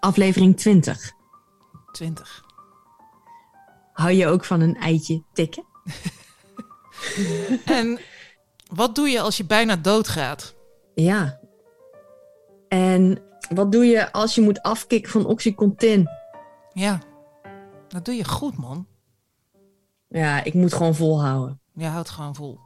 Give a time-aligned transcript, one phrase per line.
[0.00, 1.12] Aflevering 20.
[1.92, 2.44] 20.
[3.92, 5.64] Hou je ook van een eitje tikken?
[7.64, 7.98] En
[8.74, 10.54] wat doe je als je bijna doodgaat?
[10.94, 11.40] Ja.
[12.68, 13.18] En
[13.54, 16.08] wat doe je als je moet afkicken van Oxycontin?
[16.72, 16.98] Ja,
[17.88, 18.86] dat doe je goed, man.
[20.08, 21.60] Ja, ik moet gewoon volhouden.
[21.74, 22.58] Je houdt gewoon vol.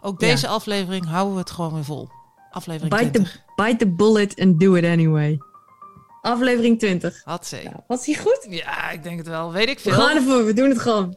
[0.00, 0.26] Ook Ja.
[0.26, 2.08] deze aflevering houden we het gewoon weer vol.
[2.50, 3.32] Aflevering Bite 20.
[3.32, 5.38] the, bite the bullet and do it anyway.
[6.20, 7.22] Aflevering 20.
[7.24, 7.62] Had ze.
[7.62, 8.46] Ja, was die goed?
[8.48, 9.52] Ja, ik denk het wel.
[9.52, 10.00] Weet ik We veel.
[10.00, 11.16] gaan ervoor, we doen het gewoon.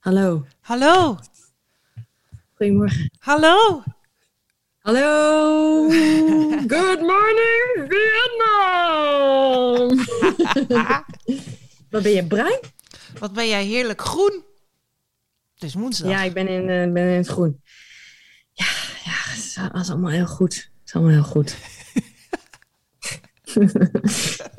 [0.00, 0.44] Hallo.
[0.60, 1.18] Hallo.
[2.56, 3.10] Goedemorgen.
[3.18, 3.82] Hallo.
[4.80, 5.88] Hallo.
[6.74, 9.48] Good morning, Vietnam.
[11.90, 12.60] Wat ben je bruin?
[13.18, 14.44] Wat ben jij heerlijk groen.
[15.60, 16.10] Het is woensdag.
[16.10, 17.60] Ja, ik ben in, eh, ben in het groen.
[18.52, 18.64] Ja,
[19.04, 19.38] ja, het
[19.90, 20.54] allemaal heel goed.
[20.54, 21.56] Het is allemaal heel goed.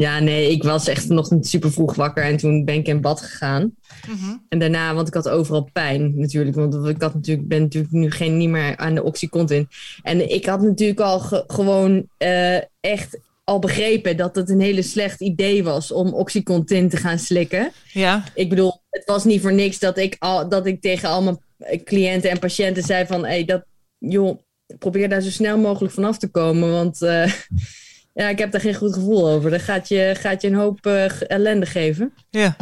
[0.06, 3.22] ja, nee, ik was echt vanochtend super vroeg wakker en toen ben ik in bad
[3.22, 3.76] gegaan.
[4.08, 4.38] Mhm.
[4.50, 8.12] En daarna, want ik had overal pijn natuurlijk, want ik had natuurlijk, ben natuurlijk nu
[8.12, 9.68] geen, niet meer aan de Oxycontin.
[10.02, 14.82] En ik had natuurlijk al ge- gewoon eh, echt al begrepen dat het een hele
[14.82, 17.72] slecht idee was om Oxycontin te gaan slikken.
[17.94, 18.24] Ja.
[18.34, 21.40] Ik bedoel, het was niet voor niks dat ik, al, dat ik tegen al mijn
[21.84, 23.26] cliënten en patiënten zei van...
[23.26, 23.64] Hey, dat,
[23.98, 24.40] joh,
[24.80, 27.34] probeer daar zo snel mogelijk vanaf te komen, want eh,
[28.14, 29.52] ja, ik heb daar geen goed gevoel over.
[29.52, 32.14] Dat gaat je, gaat je een hoop eh, ellende geven.
[32.30, 32.56] Ja.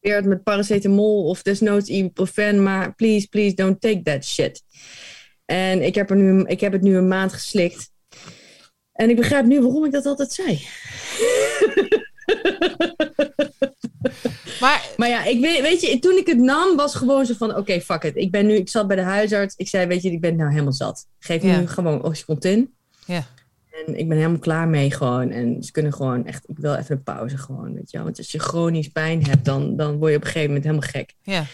[0.00, 4.62] Probeer het met paracetamol of desnoods ibuprofen, maar please, please don't take that shit.
[5.44, 7.91] En ik heb, er nu, ik heb het nu een maand geslikt.
[9.02, 10.66] En ik begrijp nu waarom ik dat altijd zei.
[14.60, 17.56] Maar Maar ja, ik weet, weet je, toen ik het nam, was gewoon zo van:
[17.56, 18.16] oké, fuck it.
[18.16, 19.54] Ik ben nu, ik zat bij de huisarts.
[19.56, 21.06] Ik zei: Weet je, ik ben nou helemaal zat.
[21.18, 21.60] Geef Ja.
[21.60, 22.74] nu gewoon Oxycontin.
[23.06, 23.26] Ja.
[23.86, 25.30] En ik ben helemaal klaar mee gewoon.
[25.30, 28.06] En ze kunnen gewoon echt, ik wil even een pauze gewoon, weet je wel.
[28.06, 30.88] Want als je chronisch pijn hebt, dan, dan word je op een gegeven moment helemaal
[30.90, 31.14] gek.
[31.22, 31.44] ja.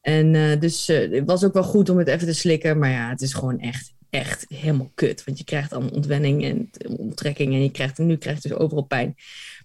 [0.00, 2.78] En eh, dus eh, het was ook wel goed om het even te slikken.
[2.78, 5.24] Maar ja, het is gewoon echt, echt helemaal kut.
[5.24, 7.52] Want je krijgt dan ontwenning en onttrekking.
[7.52, 9.14] En je krijgt, nu krijg je dus overal pijn.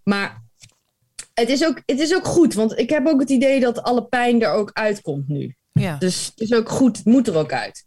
[0.03, 0.43] Maar
[1.33, 2.53] het is, ook, het is ook goed.
[2.53, 5.55] Want ik heb ook het idee dat alle pijn er ook uitkomt nu.
[5.71, 5.97] ja.
[5.97, 6.97] Dus het is ook goed.
[6.97, 7.85] Het moet er ook uit.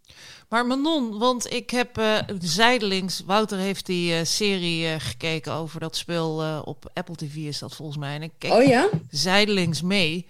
[0.48, 3.22] Maar Manon, want ik heb eh, zijdelings...
[3.26, 7.58] Wouter heeft die eh, serie eh, gekeken over dat spel eh, op Apple TV is
[7.58, 8.14] dat volgens mij.
[8.14, 8.88] En ik keek Oh ja?
[9.10, 10.26] zijdelings mee.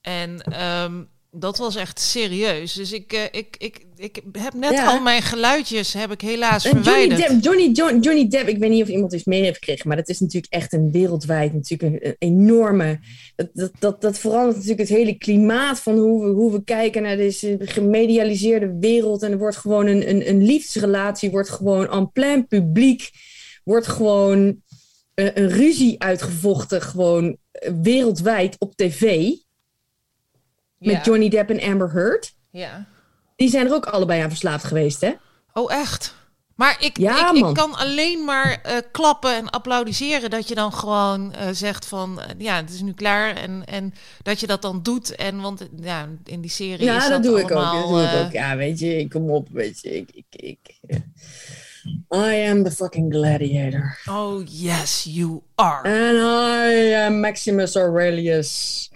[0.00, 1.02] En ehm,
[1.34, 2.72] dat was echt serieus.
[2.72, 4.86] Dus ik, eh, ik, ik, ik heb net Ja.
[4.86, 7.28] al mijn geluidjes heb ik helaas En Johnny verwijderd.
[7.30, 9.96] Depp, Johnny, John, Johnny Depp, ik weet niet of iemand iets mee heeft gekregen, maar
[9.96, 13.00] dat is natuurlijk echt een wereldwijd natuurlijk een, een enorme.
[13.36, 17.02] Dat, dat, dat, dat verandert natuurlijk het hele klimaat van hoe we, hoe we kijken
[17.02, 19.22] naar deze gemedialiseerde wereld.
[19.22, 23.10] En er wordt gewoon een, een, een liefdesrelatie, wordt gewoon en plein publiek,
[23.64, 24.38] wordt gewoon
[25.14, 29.30] een, een ruzie uitgevochten, gewoon eh, wereldwijd op tv.
[30.82, 31.02] Met Ja.
[31.02, 32.34] Johnny Depp en Amber Heard.
[32.50, 32.86] Ja.
[33.36, 35.12] Die zijn er ook allebei aan verslaafd geweest, hè?
[35.52, 36.14] Oh, echt?
[36.54, 40.72] Maar ik, Ja, ik, ik kan alleen maar eh, klappen en applaudisseren dat je dan
[40.72, 44.62] gewoon eh, zegt van eh, ja, het is nu klaar en, en dat je dat
[44.62, 45.14] dan doet.
[45.16, 47.50] En want ja, in die serie is Ja, dat doe ik ook.
[47.50, 48.32] allemaal, Dat doe ik ook.
[48.32, 49.96] Ja, weet je, ik kom op, weet je.
[49.96, 50.96] Ik, ik, ik, ja.
[52.14, 53.98] I am the fucking gladiator.
[54.10, 55.82] Oh yes, you are.
[55.88, 58.90] And I am Maximus Aurelius.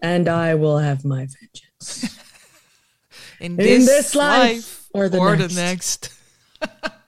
[0.00, 2.08] And I will have my vengeance.
[3.38, 5.54] in, in this life or the or next.
[5.54, 6.18] the next.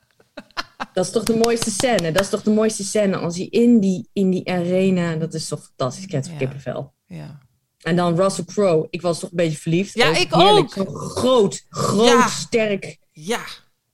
[0.93, 2.13] Dat is toch de mooiste scène?
[2.13, 5.15] Dat is toch de mooiste scène als hij in die, in die arena...
[5.17, 6.05] Dat is toch fantastisch.
[6.05, 6.93] Ik heb kippenvel.
[7.07, 7.39] Ja.
[7.81, 8.87] En dan Russell Crowe.
[8.91, 9.95] Ik was toch een beetje verliefd.
[9.95, 10.79] Ja, ik heerlijk.
[10.79, 10.99] ook.
[11.17, 12.29] Groot, groot, Ja.
[12.29, 12.99] sterk.
[13.13, 13.41] ja,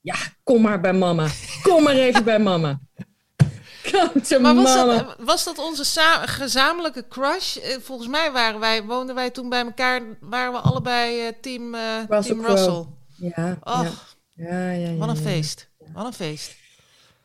[0.00, 1.28] Ja, kom maar bij mama.
[1.62, 2.80] Kom maar even bij mama.
[4.40, 5.84] Maar was dat, was dat onze
[6.24, 7.56] gezamenlijke crush?
[7.56, 11.74] Eh, Volgens mij waren wij, woonden wij toen bij elkaar, waren we allebei eh, team,
[11.74, 12.46] eh, Russell team.
[12.46, 12.84] Russell.
[13.16, 13.90] Ja, ja,
[14.34, 15.68] ja, ja, wat een feest.
[15.94, 16.56] Wat een feest.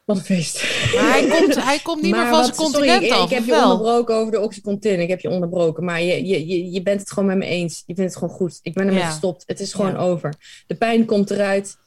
[0.05, 0.63] Wat een feest.
[0.95, 3.23] Maar hij komt, hij komt niet Maar meer van wat- zijn sorry, continent ik, af,
[3.23, 3.71] ik heb of je wel?
[3.71, 4.99] onderbroken over de Oxycontin.
[4.99, 5.83] Ik heb je onderbroken.
[5.83, 7.83] Maar je, je, je, je bent het gewoon met me eens.
[7.85, 8.59] Je vindt het gewoon goed.
[8.61, 9.09] Ik ben ermee Ja.
[9.09, 9.43] gestopt.
[9.45, 9.97] Het is gewoon Ja.
[9.97, 10.33] over.
[10.67, 11.77] De pijn komt eruit.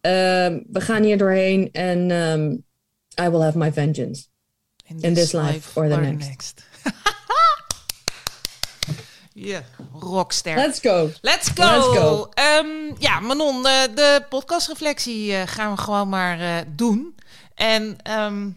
[0.00, 1.68] Ehm, we gaan hier doorheen.
[1.72, 2.56] En ehm,
[3.18, 4.28] I will have my vengeance.
[4.88, 6.62] in this life or the next.
[9.38, 9.62] Ja,
[10.00, 10.56] rockster.
[10.56, 11.10] Let's go.
[11.20, 11.62] Let's go!
[11.62, 12.28] Let's go.
[12.34, 17.14] Ehm, ja, Manon, eh, de podcastreflectie eh, gaan we gewoon maar eh, doen.
[17.54, 18.50] En ehm,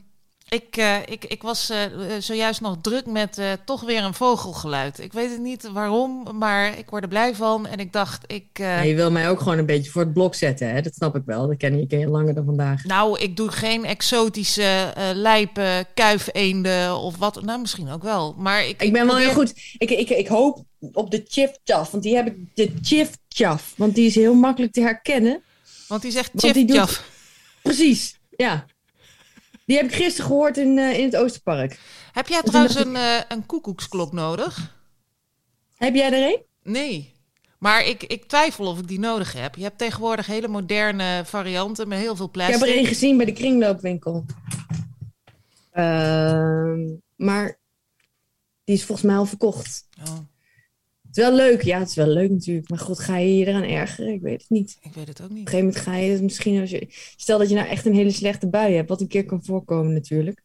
[0.50, 1.78] Ik, uh, ik, ik was uh,
[2.20, 5.00] zojuist nog druk met uh, toch weer een vogelgeluid.
[5.00, 7.68] Ik weet het niet waarom, maar ik word er blij van.
[7.68, 8.46] En ik dacht, ik...
[8.54, 10.82] Ja, je wil mij ook gewoon een beetje voor het blok zetten, hè?
[10.82, 11.48] Dat snap ik wel.
[11.48, 12.84] Dat ken je, ken je langer dan vandaag.
[12.84, 17.42] Nou, ik doe geen exotische lijpen, kuifeenden of wat.
[17.42, 18.36] Nou, misschien ook wel.
[18.38, 19.54] Maar ik, ik ben wel heel goed.
[19.78, 20.64] Ik, ik, ik hoop
[20.94, 22.36] op de chif chaff, want die heb ik...
[22.54, 25.42] De chif chaff, want die is heel makkelijk te herkennen.
[25.88, 27.04] Want die zegt chif chaff.
[27.62, 28.66] Precies, ja.
[29.70, 31.80] Die heb ik gisteren gehoord in, uh, in het Oosterpark.
[32.12, 34.76] Heb jij trouwens een, uh, een koekoeksklok nodig?
[35.76, 36.42] Heb jij er een?
[36.64, 37.14] Nee.
[37.60, 39.56] Maar ik, ik twijfel of ik die nodig heb.
[39.56, 42.56] Je hebt tegenwoordig hele moderne varianten met heel veel plastic.
[42.56, 44.26] Ik heb er een gezien bij de kringloopwinkel.
[45.74, 46.74] Uh,
[47.16, 47.60] maar
[48.64, 49.88] die is volgens mij al verkocht.
[50.08, 50.18] Oh.
[51.10, 52.70] Het is wel leuk, ja, het is wel leuk natuurlijk.
[52.70, 54.14] Maar goed, ga je je eraan ergeren?
[54.14, 54.78] Ik weet het niet.
[54.82, 55.40] Ik weet het ook niet.
[55.40, 56.88] Op een gegeven moment ga je het misschien als je.
[57.16, 59.94] Stel dat je nou echt een hele slechte bui hebt, wat een keer kan voorkomen
[59.94, 60.44] natuurlijk.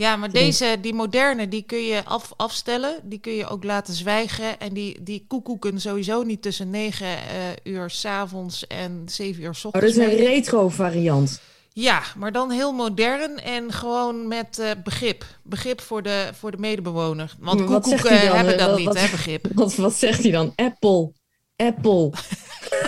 [0.00, 3.00] Ja, maar deze, die moderne, die kun je af, afstellen.
[3.04, 4.60] Die kun je ook laten zwijgen.
[4.60, 9.64] En die, die koekoeken sowieso niet tussen 9 uh, uur s'avonds en 7 uur s
[9.64, 9.96] ochtends.
[9.96, 11.40] Oh, dat is een retro variant.
[11.72, 15.24] Ja, maar dan heel modern en gewoon met uh, begrip.
[15.42, 17.34] Begrip voor de, voor de medebewoner.
[17.38, 19.46] Want koekoeken hebben dat niet, hè, begrip.
[19.54, 20.52] Wat, wat zegt hij dan?
[20.56, 21.12] Apple.
[21.56, 22.10] Apple.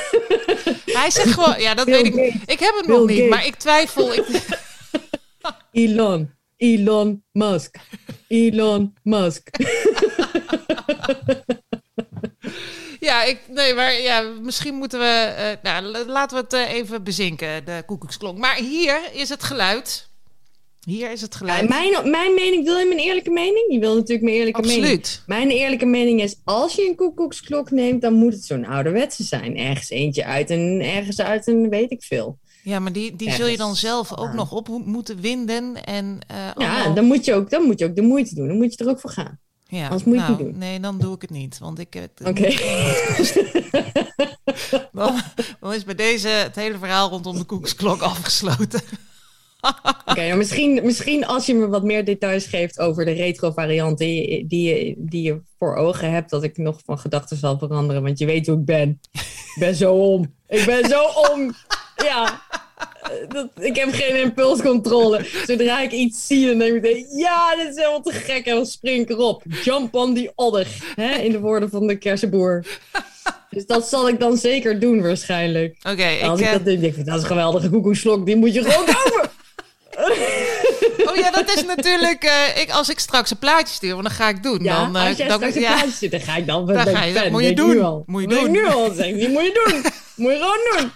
[1.01, 2.15] hij zegt gewoon, ja, dat weet ik.
[2.45, 4.15] Ik heb het nog niet, maar ik twijfel.
[4.15, 4.27] Ik...
[5.73, 6.31] Elon.
[6.57, 7.77] Elon Musk.
[8.29, 9.51] Elon Musk.
[13.03, 15.35] Ja, ik, nee, maar ja, misschien moeten we.
[15.39, 18.39] Uh, nou, laten we het uh, even bezinken, de koekoeksklok.
[18.39, 20.09] Maar hier is het geluid.
[20.85, 21.61] Hier is het geluid.
[21.61, 23.73] Ja, mijn, mijn mening, wil je mijn eerlijke mening?
[23.73, 24.83] Je wil natuurlijk mijn eerlijke Absoluut.
[24.83, 25.07] mening.
[25.27, 29.57] Mijn eerlijke mening is: als je een koekoeksklok neemt, dan moet het zo'n ouderwetse zijn.
[29.57, 32.39] Ergens eentje uit en ergens uit en weet ik veel.
[32.63, 35.85] Ja, maar die, die zul je dan zelf ook nog op moeten winden.
[35.85, 38.49] En, uh, ja, dan, moet je ook, dan moet je ook de moeite doen.
[38.49, 39.41] Dan moet je er ook voor gaan.
[39.77, 40.59] Ja, Anders moet je nou, het niet doen.
[40.59, 41.59] Nee, dan doe ik het niet.
[41.59, 42.09] Want ik.
[42.25, 42.29] Oké.
[42.29, 42.57] Okay.
[44.93, 45.21] dan,
[45.61, 48.81] dan, is bij deze het hele verhaal rondom de koeksklok afgesloten.
[49.61, 54.07] Oké, okay, misschien, misschien als je me wat meer details geeft over de retro varianten
[54.07, 58.03] die, die, die je voor ogen hebt, dat ik nog van gedachten zal veranderen.
[58.03, 59.01] Want je weet hoe ik ben.
[59.55, 60.35] Ik ben zo om.
[60.49, 61.55] Ik ben zo om.
[61.97, 62.43] Ja.
[63.29, 65.27] Dat, ik heb geen impulscontrole.
[65.47, 68.47] Zodra ik iets zie, dan denk ik ja, dit is helemaal te gek.
[68.47, 69.43] En dan spring ik erop.
[69.63, 70.67] Jump on the odder.
[70.95, 71.15] Hè?
[71.15, 72.65] In de woorden van de kersenboer.
[73.51, 75.77] Dus dat zal ik dan zeker doen waarschijnlijk.
[75.83, 76.23] Oké, ik...
[76.23, 78.27] Als ik dat denk, ik, dat is een geweldige koekoeslok.
[78.27, 79.31] Die moet je gewoon kopen.
[81.07, 82.25] Oh ja, dat is natuurlijk.
[82.25, 84.63] Uh, ik, als ik straks een plaatje stuur, want dan ga ik doen.
[84.63, 86.67] Ja, dan, uh, als jij dan, straks ja, een plaatje stuurt, dan ga ik dan.
[86.67, 88.03] Dan ga je, dat moet je doen.
[88.07, 88.51] Moet je doen.
[88.51, 89.83] Nu al zeggen, die moet je doen.
[90.15, 90.91] Moet je gewoon doen.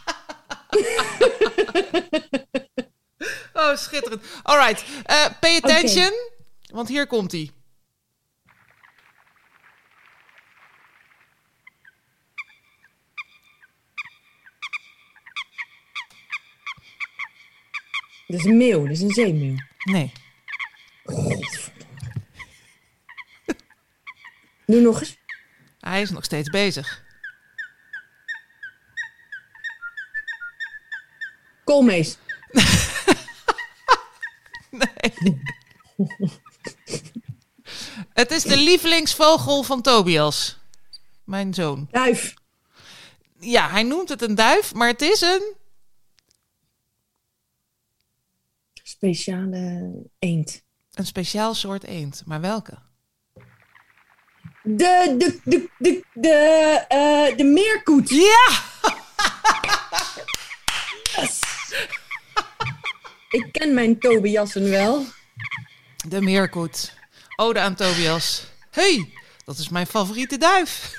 [3.54, 4.22] oh, schitterend.
[4.42, 4.84] All right.
[5.10, 6.30] Uh, pay attention, okay.
[6.66, 7.50] want hier komt hij.
[18.26, 19.56] Dat is een meeuw, dat is een zeemeeuw.
[19.84, 20.12] Nee.
[24.66, 25.16] Nu nog eens.
[25.80, 27.04] Hij is nog steeds bezig.
[31.66, 32.18] Koolmees.
[34.70, 35.40] nee.
[38.12, 40.58] Het is de lievelingsvogel van Tobias.
[41.24, 41.88] Mijn zoon.
[41.90, 42.34] Duif.
[43.38, 45.54] Ja, hij noemt het een duif, maar het is een...
[48.82, 50.62] Speciale eend.
[50.92, 52.22] Een speciaal soort eend.
[52.26, 52.78] Maar welke?
[54.62, 58.08] De, de, de, de, de, uh, de meerkoet.
[58.08, 58.64] Ja!
[61.16, 61.45] yes!
[63.30, 65.04] Ik ken mijn Tobiassen wel.
[66.08, 66.92] De meerkoet.
[67.36, 68.44] Ode aan Tobias.
[68.70, 69.12] hey,
[69.44, 70.94] dat is mijn favoriete duif.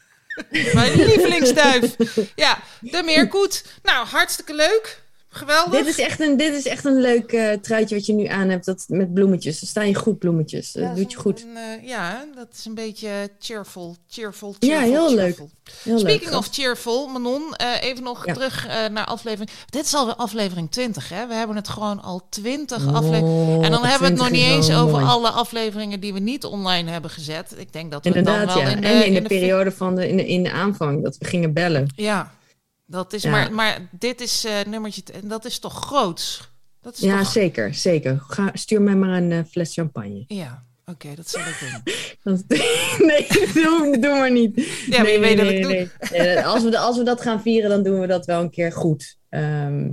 [0.74, 1.96] mijn lievelingsduif.
[2.34, 3.64] Ja, de meerkoet.
[3.82, 5.02] Nou, hartstikke leuk.
[5.30, 5.84] Geweldig.
[5.84, 8.48] Dit is echt een, dit is echt een leuk uh, truitje wat je nu aan
[8.48, 9.60] hebt dat, met bloemetjes.
[9.60, 10.72] Er staan je goed bloemetjes.
[10.72, 11.42] Dat doet je goed.
[11.42, 13.96] Een, uh, ja, dat is een beetje cheerful.
[14.08, 15.50] Cheerful, cheerful Ja, heel cheerful.
[15.64, 15.72] leuk.
[15.82, 16.38] Heel Speaking leuk.
[16.38, 18.32] of cheerful, Manon, uh, even nog ja.
[18.32, 19.50] terug naar aflevering.
[19.70, 21.26] Dit is alweer aflevering 20, hè?
[21.26, 23.62] We hebben het gewoon al 20 oh, afleveringen.
[23.62, 25.04] En dan hebben we het nog niet eens over mooi.
[25.04, 27.54] alle afleveringen die we niet online hebben gezet.
[27.56, 28.70] Ik denk dat we Inderdaad, dan wel ja.
[28.70, 31.02] in de, en in, in de, de periode van de, in de, in de aanvang,
[31.02, 31.88] dat we gingen bellen.
[31.94, 32.32] Ja,
[32.90, 33.30] dat is, Ja.
[33.30, 36.48] maar, maar dit is uh, nummertje, en dat is toch groots?
[36.80, 37.30] Dat is Ja, toch...
[37.32, 38.18] zeker, zeker.
[38.28, 40.24] Ga, stuur mij maar een eh, fles champagne.
[40.26, 41.94] Ja, oké, dat zal ik doen.
[42.34, 42.58] Dat-
[43.08, 43.26] nee,
[43.64, 44.54] doe, doe maar niet.
[44.86, 46.18] Ja, maar nee, je weet nee, dat ik doe.
[46.18, 46.40] nee.
[46.44, 49.16] Als, we, als we dat gaan vieren, dan doen we dat wel een keer goed.
[49.28, 49.90] Ehm,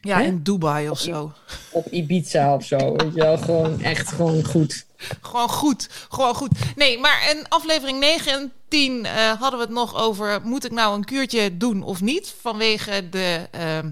[0.00, 0.24] Ja, Hè?
[0.24, 1.32] in Dubai of zo.
[1.72, 2.96] Op Ibiza of zo.
[2.96, 4.86] Weet je wel, gewoon echt gewoon goed.
[5.28, 6.50] Gewoon goed, gewoon goed.
[6.76, 10.40] Nee, maar in aflevering 9 en 10 eh, hadden we het nog over...
[10.44, 12.34] moet ik nou een kuurtje doen of niet?
[12.40, 13.90] Vanwege de ehm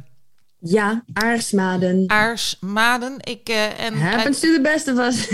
[0.60, 2.04] Ja, aarsmaden.
[2.06, 3.14] aarsmaden.
[3.20, 5.28] Ik, eh, en uit- Happens to the best of us.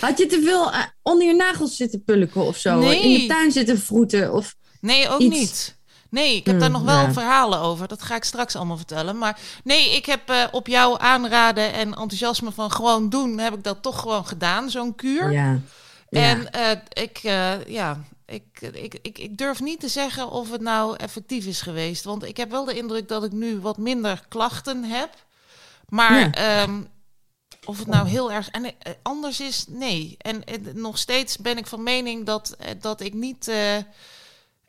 [0.00, 2.78] Had je te veel eh, onder je nagels zitten pulken of zo?
[2.78, 3.02] Nee.
[3.02, 4.32] In de tuin zitten vroeten?
[4.32, 4.54] Of...
[4.80, 5.38] Nee, ook Iets.
[5.38, 5.76] niet.
[6.12, 7.12] Nee, ik heb daar nog wel ja.
[7.12, 7.88] verhalen over.
[7.88, 9.18] Dat ga ik straks allemaal vertellen.
[9.18, 13.38] Maar nee, ik heb eh, op jouw aanraden en enthousiasme van gewoon doen...
[13.38, 15.32] heb ik dat toch gewoon gedaan, zo'n kuur.
[15.32, 15.60] Ja.
[16.08, 16.20] ja.
[16.20, 16.70] En eh,
[17.02, 21.46] ik, eh, ja, ik, ik, ik, ik durf niet te zeggen of het nou effectief
[21.46, 22.04] is geweest.
[22.04, 25.10] Want ik heb wel de indruk dat ik nu wat minder klachten heb.
[25.88, 26.32] Maar Ja.
[26.32, 26.80] ehm,
[27.64, 30.14] of het nou heel erg en, anders is, nee.
[30.18, 30.42] En,
[30.74, 33.50] nog steeds ben ik van mening dat, dat ik niet,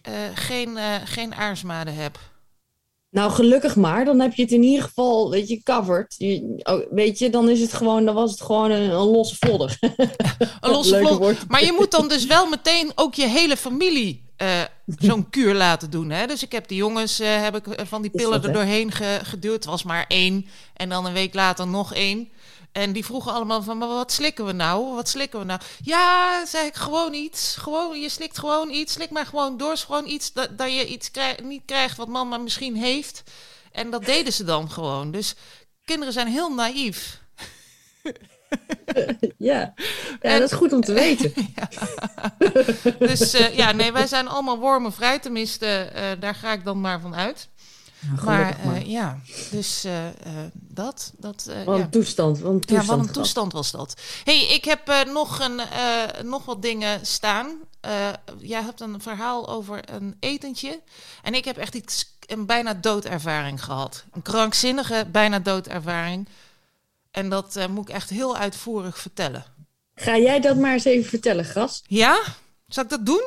[0.03, 2.19] eh, geen, eh, geen aarsmaden heb.
[3.09, 4.05] Nou, gelukkig maar.
[4.05, 6.15] Dan heb je het in ieder geval, weet je, covered.
[6.17, 9.35] Je, oh, weet je, dan is het gewoon, dan was het gewoon een, een losse
[9.39, 9.77] vlodder.
[10.61, 11.47] Een losse woord.
[11.47, 15.89] Maar je moet dan dus wel meteen ook je hele familie eh, zo'n kuur laten
[15.89, 16.09] doen.
[16.09, 16.27] Hè?
[16.27, 19.53] Dus ik heb die jongens heb ik van die pillen dat, er doorheen ge- geduwd.
[19.53, 20.45] Het was maar één.
[20.73, 22.29] En dan een week later nog één.
[22.73, 24.95] En die vroegen allemaal van, maar wat slikken we nou?
[24.95, 25.59] Wat slikken we nou?
[25.83, 27.55] Ja, zei ik, gewoon iets.
[27.55, 28.93] Gewoon, je slikt gewoon iets.
[28.93, 29.71] Slik maar gewoon door.
[29.71, 31.11] Is gewoon iets dat, dat je iets
[31.43, 33.23] niet krijgt wat mama misschien heeft.
[33.71, 35.11] En dat deden ze dan gewoon.
[35.11, 35.35] Dus
[35.85, 37.21] kinderen zijn heel naïef.
[39.37, 39.37] ja.
[39.37, 39.73] ja,
[40.19, 41.33] En- dat is goed om te weten.
[42.99, 45.19] Dus eh, ja, nee, wij zijn allemaal wormenvrij.
[45.19, 47.49] Tenminste, eh, daar ga ik dan maar van uit.
[48.11, 48.75] Nou, Maar, gelukkig maar.
[48.75, 49.19] eh, ja,
[49.51, 50.13] dus eh, eh,
[50.53, 51.13] dat.
[51.17, 51.83] dat eh, Wat ja.
[51.83, 52.87] een toestand, wat een ja, toestand.
[52.99, 54.01] wat een toestand was dat.
[54.23, 57.51] hey, ik heb eh, nog, een, eh, nog wat dingen staan.
[57.81, 60.81] Eh, jij hebt een verhaal over een etentje.
[61.21, 64.05] En ik heb echt iets, een bijna doodervaring gehad.
[64.11, 66.27] Een krankzinnige bijna doodervaring.
[67.11, 69.45] En dat eh, moet ik echt heel uitvoerig vertellen.
[69.95, 71.81] Ga jij dat maar eens even vertellen, Gras?
[71.87, 72.21] Ja?
[72.67, 73.23] Zal ik dat doen?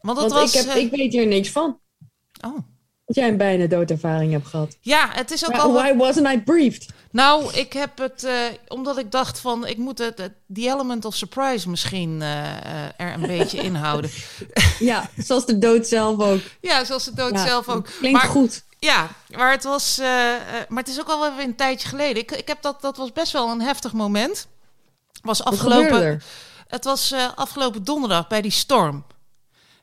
[0.00, 0.54] Want dat Want was...
[0.54, 1.78] ik, heb, eh, ik weet hier niks van.
[2.44, 2.58] oh.
[3.10, 4.76] Dat jij een bijna doodervaring hebt gehad.
[4.80, 5.72] Ja, het is ook al...
[5.72, 6.88] why wasn't I briefed?
[7.10, 8.34] Nou, ik heb het, eh,
[8.68, 12.90] omdat ik dacht van, ik moet het, het die element of surprise misschien eh, eh,
[12.96, 14.10] er een beetje inhouden.
[14.78, 16.40] Ja, zoals de dood zelf ook.
[16.60, 17.88] Ja, zoals de dood Ja, zelf ook.
[17.98, 18.62] Klinkt maar, goed.
[18.78, 19.98] Ja, maar het was,
[20.68, 22.22] maar het is ook al wel weer een tijdje geleden.
[22.22, 24.46] Ik, ik heb dat, dat was best wel een heftig moment.
[25.22, 26.22] Was afgelopen, er?
[26.66, 29.04] het was afgelopen donderdag bij die storm.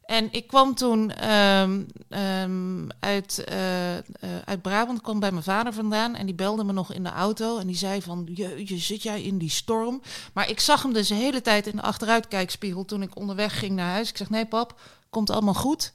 [0.08, 4.04] En ik kwam toen ehm, ehm, uit, eh, eh,
[4.46, 6.16] uit Brabant, kwam bij mijn vader vandaan.
[6.16, 7.58] En die belde me nog in de auto.
[7.58, 10.02] En die zei van, jeetje, zit jij in die storm?
[10.34, 13.76] Maar ik zag hem dus de hele tijd in de achteruitkijkspiegel toen ik onderweg ging
[13.76, 14.10] naar huis.
[14.10, 15.92] Ik zeg, nee pap, komt allemaal goed.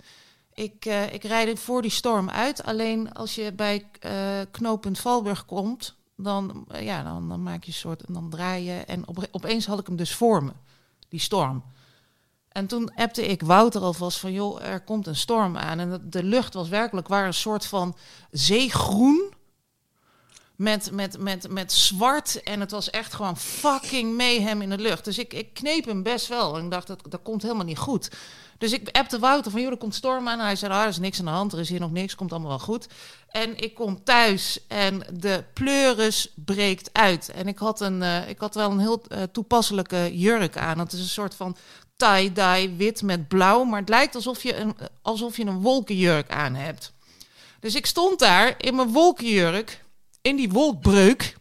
[0.55, 2.65] Ik, eh, ik rijd voor die storm uit.
[2.65, 3.87] Alleen als je bij
[4.51, 8.79] knooppunt Valburg komt, dan, ja, dan, dan maak je een soort, dan draai je.
[8.79, 10.53] En op, opeens had ik hem dus voor me,
[11.09, 11.63] die storm.
[12.53, 15.79] En toen appte ik Wouter alvast van, joh, er komt een storm aan.
[15.79, 17.97] En de- lucht was werkelijk waar een soort van
[18.31, 19.33] zeegroen.
[20.57, 22.43] Met, met, met, met zwart.
[22.43, 25.05] En het was echt gewoon fucking mayhem in de lucht.
[25.05, 26.57] Dus ik, ik kneep hem best wel.
[26.57, 28.11] En ik dacht, dat, dat komt helemaal niet goed.
[28.59, 30.39] Dus ik appte Wouter van, joh, er komt storm aan.
[30.39, 31.53] En hij zei, ah, er is niks aan de hand.
[31.53, 32.15] Er is hier nog niks.
[32.15, 32.87] Komt allemaal wel goed.
[33.29, 37.31] En ik kom thuis en de pleuris breekt uit.
[37.31, 40.79] En ik had, een, eh, ik had wel een heel eh, toepasselijke jurk aan.
[40.79, 41.57] Het is een soort van
[42.03, 43.65] tie-dye wit met blauw.
[43.65, 46.93] Maar het lijkt alsof je een, alsof je een wolkenjurk aan hebt.
[47.61, 49.85] Dus ik stond daar in mijn wolkenjurk,
[50.21, 51.37] in die wolkbreuk.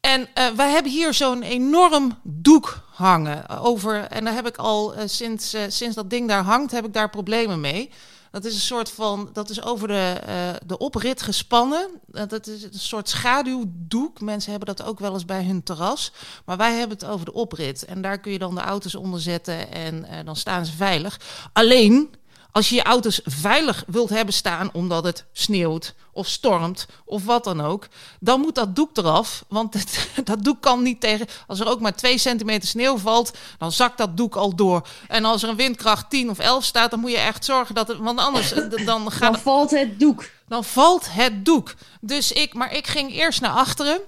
[0.00, 4.04] En eh, wij hebben hier zo'n enorm doek hangen over.
[4.04, 6.92] En daar heb ik al eh, sinds, eh, sinds dat ding daar hangt, heb ik
[6.92, 7.90] daar problemen mee.
[8.32, 11.88] Dat is een soort van, dat is over de, eh, de oprit gespannen.
[12.06, 14.20] Dat is een soort schaduwdoek.
[14.20, 16.12] Mensen hebben dat ook wel eens bij hun terras.
[16.44, 17.84] Maar wij hebben het over de oprit.
[17.84, 21.20] En daar kun je dan de auto's onder zetten en eh, dan staan ze veilig.
[21.52, 22.14] Alleen,
[22.52, 27.44] als je je auto's veilig wilt hebben staan omdat het sneeuwt of stormt of wat
[27.44, 27.88] dan ook,
[28.20, 29.44] dan moet dat doek eraf.
[29.48, 31.26] Want het, dat doek kan niet tegen.
[31.46, 34.86] Als er ook maar 2 centimeter sneeuw valt, dan zakt dat doek al door.
[35.08, 37.88] En als er een windkracht 10 of 11 staat, dan moet je echt zorgen dat
[37.88, 37.98] het.
[37.98, 40.24] Want anders eh, dan gaat Dan valt het doek.
[40.48, 41.74] dan valt het doek.
[42.00, 44.00] Dus ik, maar ik ging eerst naar achteren.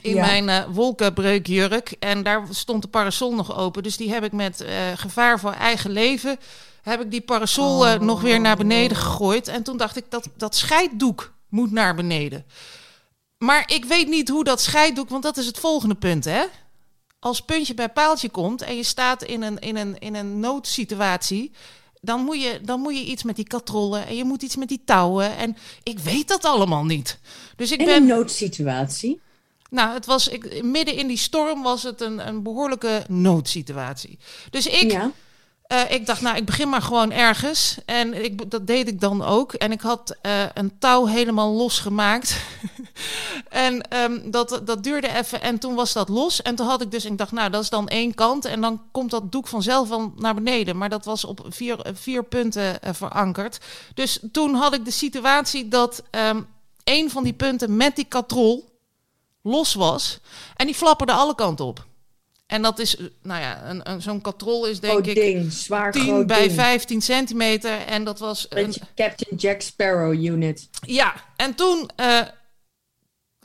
[0.00, 0.26] In Ja.
[0.26, 1.90] mijn eh, wolkenbreukjurk.
[1.98, 3.82] En daar stond de parasol nog open.
[3.82, 6.38] Dus die heb ik met eh, gevaar voor eigen leven.
[6.84, 9.48] Heb ik die parasol eh, nog weer naar beneden gegooid.
[9.48, 12.44] En toen dacht ik dat dat scheiddoek moet naar beneden.
[13.38, 15.08] Maar ik weet niet hoe dat scheiddoek.
[15.08, 16.44] Want dat is het volgende punt, hè?
[17.18, 21.52] Als puntje bij paaltje komt en je staat in een, in een, in een noodsituatie
[22.00, 24.68] dan moet, je, dan moet je iets met die katrollen en je moet iets met
[24.68, 25.36] die touwen.
[25.36, 27.18] En ik weet dat allemaal niet.
[27.56, 27.96] Dus ik In ben.
[27.96, 29.20] een noodsituatie.
[29.70, 34.18] Nou, het was, ik, midden in die storm was het een, een behoorlijke noodsituatie.
[34.50, 35.10] Dus ik, Ja.
[35.64, 37.78] Eh, ik dacht, nou, ik begin maar gewoon ergens.
[37.86, 39.52] En ik, dat deed ik dan ook.
[39.52, 42.40] En ik had eh, een touw helemaal losgemaakt.
[43.48, 45.42] en ehm, dat, dat duurde even.
[45.42, 46.42] En toen was dat los.
[46.42, 48.44] En toen had ik dus, ik dacht, nou, dat is dan één kant.
[48.44, 50.76] En dan komt dat doek vanzelf wel naar beneden.
[50.76, 53.58] Maar dat was op vier, eh, vier punten verankerd.
[53.94, 56.40] Dus toen had ik de situatie dat ehm
[56.84, 58.78] één van die punten met die katrol
[59.42, 60.18] los was.
[60.56, 61.84] En die flapperde alle kanten op.
[62.46, 65.92] En dat is, nou ja, een, een, zo'n katrol is denk Groot ik ding, zwaar
[65.92, 66.52] 10 groot bij ding.
[66.52, 67.78] 15 centimeter.
[67.80, 68.46] En dat was.
[68.48, 70.68] Een, Captain Jack Sparrow unit.
[70.86, 72.20] ja, en toen, eh,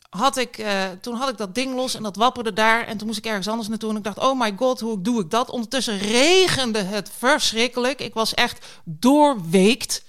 [0.10, 2.86] had ik, eh, toen had ik dat ding los en dat wapperde daar.
[2.86, 3.90] En toen moest ik ergens anders naartoe.
[3.90, 5.50] En ik dacht, oh my god, hoe doe ik dat?
[5.50, 8.02] Ondertussen regende het verschrikkelijk.
[8.02, 10.04] Ik was echt doorweekt.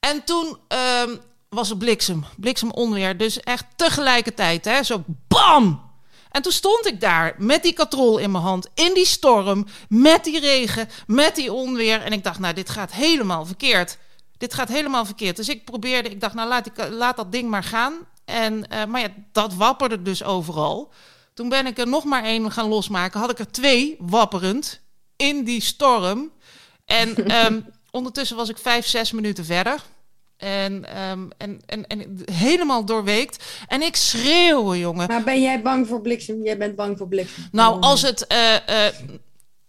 [0.00, 1.16] En toen ehm,
[1.48, 3.16] was er bliksem, bliksemonweer.
[3.16, 5.85] Dus echt tegelijkertijd, hè, zo bam!
[6.36, 10.24] En toen stond ik daar met die katrol in mijn hand, in die storm, met
[10.24, 12.02] die regen, met die onweer.
[12.02, 13.98] En ik dacht, nou, dit gaat helemaal verkeerd.
[14.38, 15.36] Dit gaat helemaal verkeerd.
[15.36, 17.94] Dus ik probeerde, ik dacht, nou, laat, ik, laat dat ding maar gaan.
[18.24, 20.92] En, eh, maar ja, dat wapperde dus overal.
[21.34, 23.20] Toen ben ik er nog maar één gaan losmaken.
[23.20, 24.80] Had ik er twee wapperend
[25.16, 26.30] in die storm.
[26.84, 29.82] En ehm, ondertussen was ik vijf, zes minuten verder.
[30.36, 33.44] En, ehm, en, en, en helemaal doorweekt.
[33.68, 35.08] En ik schreeuwen, jongen.
[35.08, 36.42] Maar ben jij bang voor bliksem?
[36.42, 37.48] Jij bent bang voor bliksem.
[37.52, 38.94] Nou, als het eh, eh,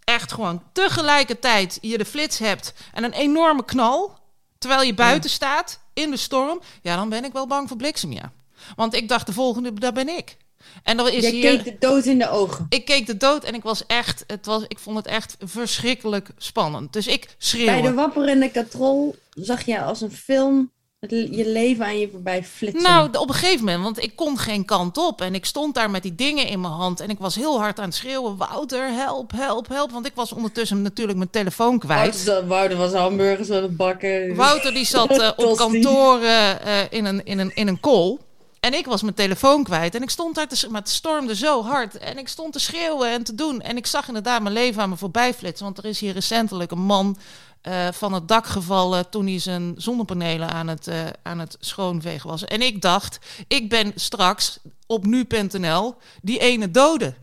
[0.04, 4.18] echt gewoon tegelijkertijd je de flits hebt en een enorme knal,
[4.58, 8.12] terwijl je buiten staat in de storm, ja, dan ben ik wel bang voor bliksem,
[8.12, 8.32] ja.
[8.76, 10.36] Want ik dacht, de volgende, daar ben ik.
[10.82, 11.56] En dan is Jij hier...
[11.56, 12.66] keek de dood in de ogen.
[12.68, 16.28] Ik keek de dood en ik was echt, het was, ik vond het echt verschrikkelijk
[16.36, 16.92] spannend.
[16.92, 17.72] Dus ik schreeuwde.
[17.72, 22.44] Bij de wapperende katrol zag je als een film het, je leven aan je voorbij
[22.44, 22.82] flitsen.
[22.82, 25.20] Nou, op een gegeven moment, want ik kon geen kant op.
[25.20, 27.00] En ik stond daar met die dingen in mijn hand.
[27.00, 29.90] En ik was heel hard aan het schreeuwen: Wouter, help, help, help.
[29.90, 32.24] Want ik was ondertussen natuurlijk mijn telefoon kwijt.
[32.24, 34.34] Wouter, Wouter was hamburgers aan het bakken.
[34.34, 38.18] Wouter die zat eh, op kantoor eh, in, een, in, een, in een call.
[38.60, 39.94] En ik was mijn telefoon kwijt.
[39.94, 41.98] En ik stond daar te, maar het stormde zo hard.
[41.98, 43.60] En ik stond te schreeuwen en te doen.
[43.60, 45.64] En ik zag inderdaad mijn leven aan me voorbij flitsen.
[45.64, 47.18] Want er is hier recentelijk een man
[47.62, 52.30] eh, van het dak gevallen toen hij zijn zonnepanelen aan het, eh, aan het schoonvegen
[52.30, 52.44] was.
[52.44, 53.18] En ik dacht,
[53.48, 57.14] ik ben straks op nu.nl die ene dode.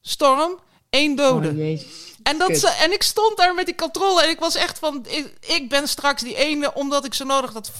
[0.00, 0.58] Storm,
[0.90, 1.48] één dode.
[1.48, 1.80] Oh.
[2.22, 5.06] En, dat ze, en ik stond daar met die controle en ik was echt van...
[5.08, 7.72] Ik, ik ben straks die ene, omdat ik zo nodig dat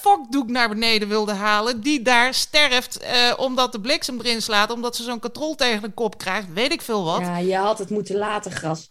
[0.00, 1.80] fokdoek naar beneden wilde halen...
[1.80, 4.70] die daar sterft eh, omdat de bliksem erin slaat...
[4.70, 7.20] omdat ze zo'n katrol tegen de kop krijgt, weet ik veel wat.
[7.20, 8.90] Ja, Ja, je had het moeten laten, gras.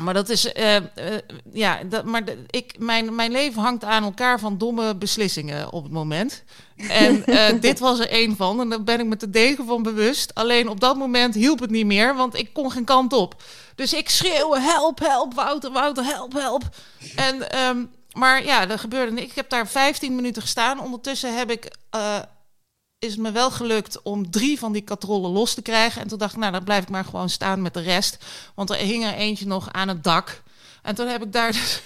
[0.00, 0.52] maar dat is...
[0.52, 0.82] eh, eh,
[1.52, 5.82] ja, dat, maar de- ik, mijn, mijn leven hangt aan elkaar van domme beslissingen op
[5.82, 6.44] het moment.
[6.76, 7.24] En
[7.60, 10.34] dit was er één van en daar ben ik me te degen van bewust.
[10.34, 13.42] Alleen op dat moment hielp het niet meer, want ik kon geen kant op.
[13.74, 16.62] Dus ik schreeuwde, help, help, Wouter, Wouter, help, help.
[17.16, 17.84] En, ehm,
[18.16, 19.22] maar ja, er gebeurde.
[19.22, 20.80] Ik heb daar 15 minuten gestaan.
[20.80, 22.18] Ondertussen heb ik, eh,
[22.98, 26.02] is het me wel gelukt om drie van die katrollen los te krijgen.
[26.02, 28.18] En toen dacht ik, nou, dan blijf ik maar gewoon staan met de rest.
[28.54, 30.42] Want er hing er eentje nog aan het dak.
[30.82, 31.82] En toen heb ik daar dus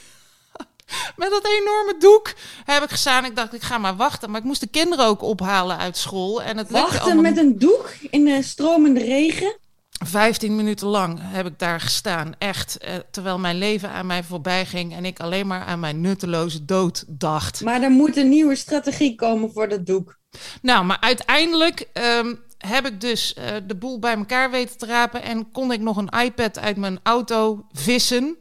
[1.17, 2.33] met dat enorme doek
[2.65, 3.25] heb ik gestaan.
[3.25, 4.31] Ik dacht, ik ga maar wachten.
[4.31, 6.43] Maar ik moest de kinderen ook ophalen uit school.
[6.43, 9.57] En het Wachten met een doek in de stromende regen.
[10.05, 12.35] 15 minuten lang heb ik daar gestaan.
[12.39, 14.95] Echt, eh, terwijl mijn leven aan mij voorbij ging.
[14.95, 17.61] En ik alleen maar aan mijn nutteloze dood dacht.
[17.61, 20.19] Maar er moet een nieuwe strategie komen voor dat doek.
[20.63, 25.23] Nou, maar uiteindelijk ehm, heb ik dus eh, de boel bij elkaar weten te rapen.
[25.23, 28.37] En kon ik nog een iPad uit mijn auto vissen.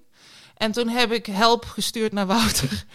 [0.57, 2.85] En toen heb ik help gestuurd naar Wouter.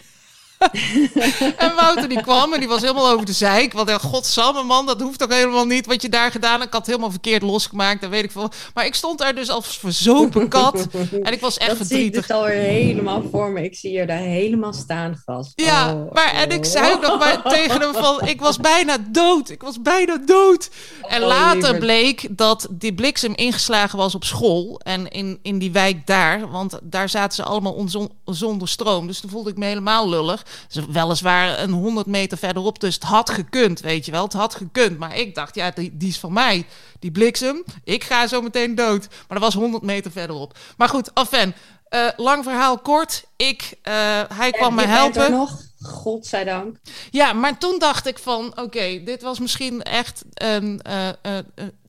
[1.57, 3.73] en Wouter die kwam en die was helemaal over de zeik.
[3.73, 6.55] Want ja, godsamme man, dat hoeft toch helemaal niet wat je daar gedaan.
[6.61, 8.51] Ik had het helemaal verkeerd losgemaakt, dat weet ik veel.
[8.73, 10.87] Maar ik stond daar dus als verzopen kat.
[11.23, 12.27] En ik was echt dat zie ik verdrietig.
[12.27, 13.63] dus alweer helemaal voor me.
[13.63, 15.51] Ik zie je daar helemaal staan, gast.
[15.55, 18.97] Ja, Oh, maar en ik zei ook nog maar tegen hem van, ik was bijna
[19.11, 19.49] dood.
[19.49, 20.69] Ik was bijna dood.
[21.07, 21.79] En Oh, later lieverd.
[21.79, 24.79] bleek dat die bliksem ingeslagen was op school.
[24.83, 26.49] En in, in die wijk daar.
[26.51, 29.07] Want daar zaten ze allemaal onzon- zonder stroom.
[29.07, 30.45] Dus toen voelde ik me helemaal lullig.
[30.67, 32.79] Dus weliswaar een 100 meter verderop.
[32.79, 34.23] Dus het had gekund, weet je wel.
[34.23, 34.97] Het had gekund.
[34.97, 36.65] Maar ik dacht, ja, die, die is van mij.
[36.99, 37.63] Die bliksem.
[37.83, 39.07] Ik ga zo meteen dood.
[39.09, 40.57] Maar dat was 100 meter verderop.
[40.77, 41.55] Maar goed, afijn.
[41.89, 43.25] Eh, lang verhaal kort.
[43.35, 43.93] Ik, eh,
[44.33, 45.31] hij kwam me bent er helpen.
[45.31, 46.77] nog, godzijdank.
[47.11, 51.09] Ja, maar toen dacht ik van, oké, dit was misschien echt een, eh,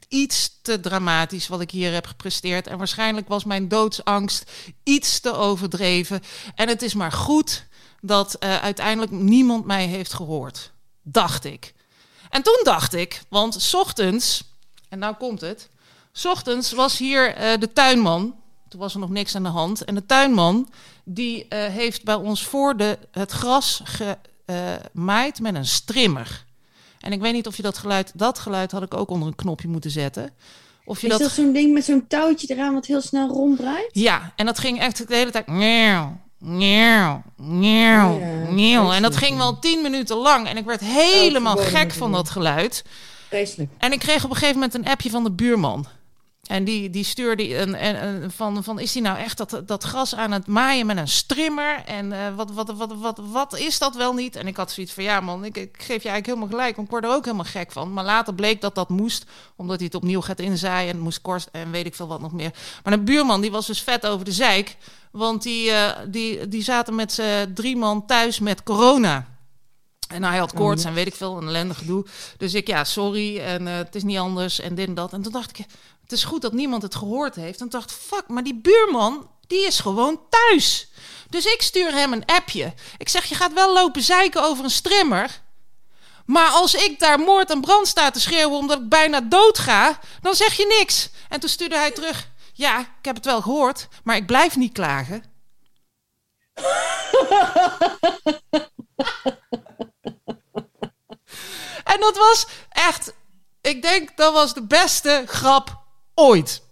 [0.08, 2.66] iets te dramatisch wat ik hier heb gepresteerd.
[2.66, 4.50] En waarschijnlijk was mijn doodsangst
[4.82, 6.22] iets te overdreven.
[6.54, 7.66] En het is maar goed
[8.00, 10.72] dat eh, uiteindelijk niemand mij heeft gehoord.
[11.02, 11.74] Dacht ik.
[12.28, 14.44] En toen dacht ik, want ochtends,
[14.88, 15.68] en nou komt het.
[16.24, 18.34] Ochtends was hier eh, de tuinman.
[18.68, 19.84] Toen was er nog niks aan de hand.
[19.84, 20.70] En de tuinman,
[21.04, 26.45] die eh, heeft bij ons voor de, het gras gemaaid met een strimmer.
[27.00, 29.34] En ik weet niet of je dat geluid, dat geluid had ik ook onder een
[29.34, 30.30] knopje moeten zetten.
[30.84, 33.88] Of je Is dat zo'n ding met zo'n touwtje eraan wat heel snel ronddraait?
[33.92, 35.46] Ja, en dat ging echt de hele tijd.
[35.46, 38.92] Nieuw, nieuw, nieuw, Oh ja, nieuw.
[38.92, 40.48] En dat ging wel tien minuten lang.
[40.48, 42.84] En ik werd helemaal verboden gek van dat geluid.
[43.28, 43.70] Vreselijk.
[43.78, 45.86] En ik kreeg op een gegeven moment een appje van de buurman.
[46.46, 49.84] En die, die stuurde een, een, een- van, van, is die nou echt dat, dat
[49.84, 51.82] gras aan het maaien met een strimmer?
[51.84, 54.36] En eh, wat, wat, wat, wat, wat is dat wel niet?
[54.36, 56.76] En ik had zoiets van, ja man, ik, ik geef je eigenlijk helemaal gelijk.
[56.76, 57.92] Want ik word er ook helemaal gek van.
[57.92, 59.24] Maar later bleek dat dat moest,
[59.56, 60.88] omdat hij het opnieuw gaat inzaaien.
[60.88, 62.50] En het moest korst en weet ik veel wat nog meer.
[62.84, 64.76] Maar de buurman, die was dus vet over de zeik.
[65.10, 69.34] Want die, eh, die, die zaten met z'n drie man thuis met corona.
[70.08, 72.04] En hij had koorts en weet ik veel, een ellendig gedoe.
[72.36, 75.12] Dus ik, ja, sorry, en eh, het is niet anders en dit en dat.
[75.12, 75.66] En toen dacht ik,
[76.06, 77.60] het is goed dat niemand het gehoord heeft.
[77.60, 80.88] En dacht fuck, maar die buurman, die is gewoon thuis.
[81.30, 82.74] Dus ik stuur hem een appje.
[82.98, 85.42] Ik zeg, je gaat wel lopen zeiken over een strimmer.
[86.26, 89.98] Maar als ik daar moord en brand sta te schreeuwen omdat ik bijna dood ga,
[90.20, 91.10] dan zeg je niks.
[91.28, 94.72] En toen stuurde hij terug, ja, ik heb het wel gehoord, maar ik blijf niet
[94.72, 95.24] klagen.
[101.84, 103.12] En dat was echt,
[103.60, 105.85] ik denk dat was de beste grap
[106.20, 106.62] ooit.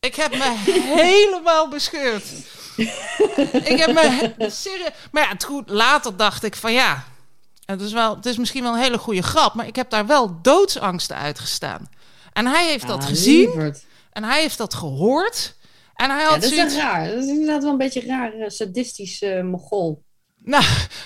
[0.00, 0.54] Ik heb me
[0.96, 2.24] helemaal bescheurd.
[3.52, 4.90] ik heb me serieus.
[5.12, 7.04] Maar ja, het goed, later dacht ik van ja.
[7.64, 10.06] Het is, wel, het is misschien wel een hele goede grap, maar ik heb daar
[10.06, 11.88] wel doodsangsten uitgestaan.
[12.32, 13.84] En hij heeft dat Ah, gezien lieverd.
[14.12, 15.54] en hij heeft dat gehoord.
[15.94, 16.76] En hij Ja, had dat is zoiets.
[16.76, 17.08] raar.
[17.08, 20.02] Dat is inderdaad wel een beetje raar, eh, sadistisch eh mogol.
[20.38, 20.64] Nou,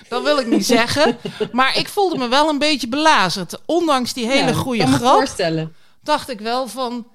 [0.08, 1.18] dat wil ik niet zeggen.
[1.52, 3.58] Maar ik voelde me wel een beetje belazerd.
[3.66, 5.14] Ondanks die hele Ja, goede kan me grap.
[5.14, 5.74] voorstellen.
[6.02, 7.06] dacht ik wel van,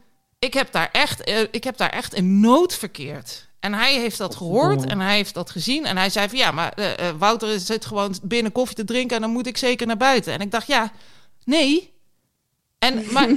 [0.43, 3.47] ik heb daar echt, eh, ik heb daar echt in nood verkeerd.
[3.59, 5.85] En hij heeft dat gehoord en hij heeft dat gezien.
[5.85, 9.15] En hij zei van, ja, maar eh, Wouter zit gewoon binnen koffie te drinken...
[9.15, 10.33] en dan moet ik zeker naar buiten.
[10.33, 10.91] En ik dacht, ja,
[11.43, 11.93] nee.
[12.79, 13.29] En, maar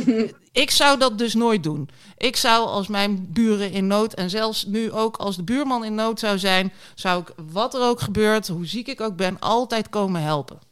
[0.53, 1.89] ik zou dat dus nooit doen.
[2.17, 4.15] Ik zou als mijn buren in nood...
[4.15, 6.73] en zelfs nu ook als de buurman in nood zou zijn...
[6.95, 9.39] zou ik, wat er ook gebeurt, hoe ziek ik ook ben...
[9.39, 10.57] altijd komen helpen.
[10.57, 10.63] En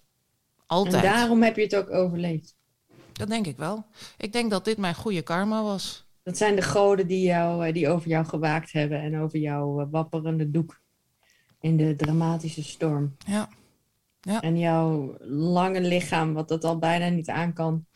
[0.66, 1.02] Altijd.
[1.02, 2.54] daarom heb je het ook overleefd.
[3.12, 3.86] Dat denk ik wel.
[4.16, 6.03] Ik denk dat dit mijn goede karma was.
[6.24, 9.80] Dat zijn de goden die, jou, eh, die over jou gewaakt hebben en over jouw
[9.80, 10.80] eh, wapperende doek
[11.60, 13.16] in de dramatische storm.
[13.26, 13.48] Ja.
[14.40, 17.86] En jouw lange lichaam, wat dat al bijna niet aan kan.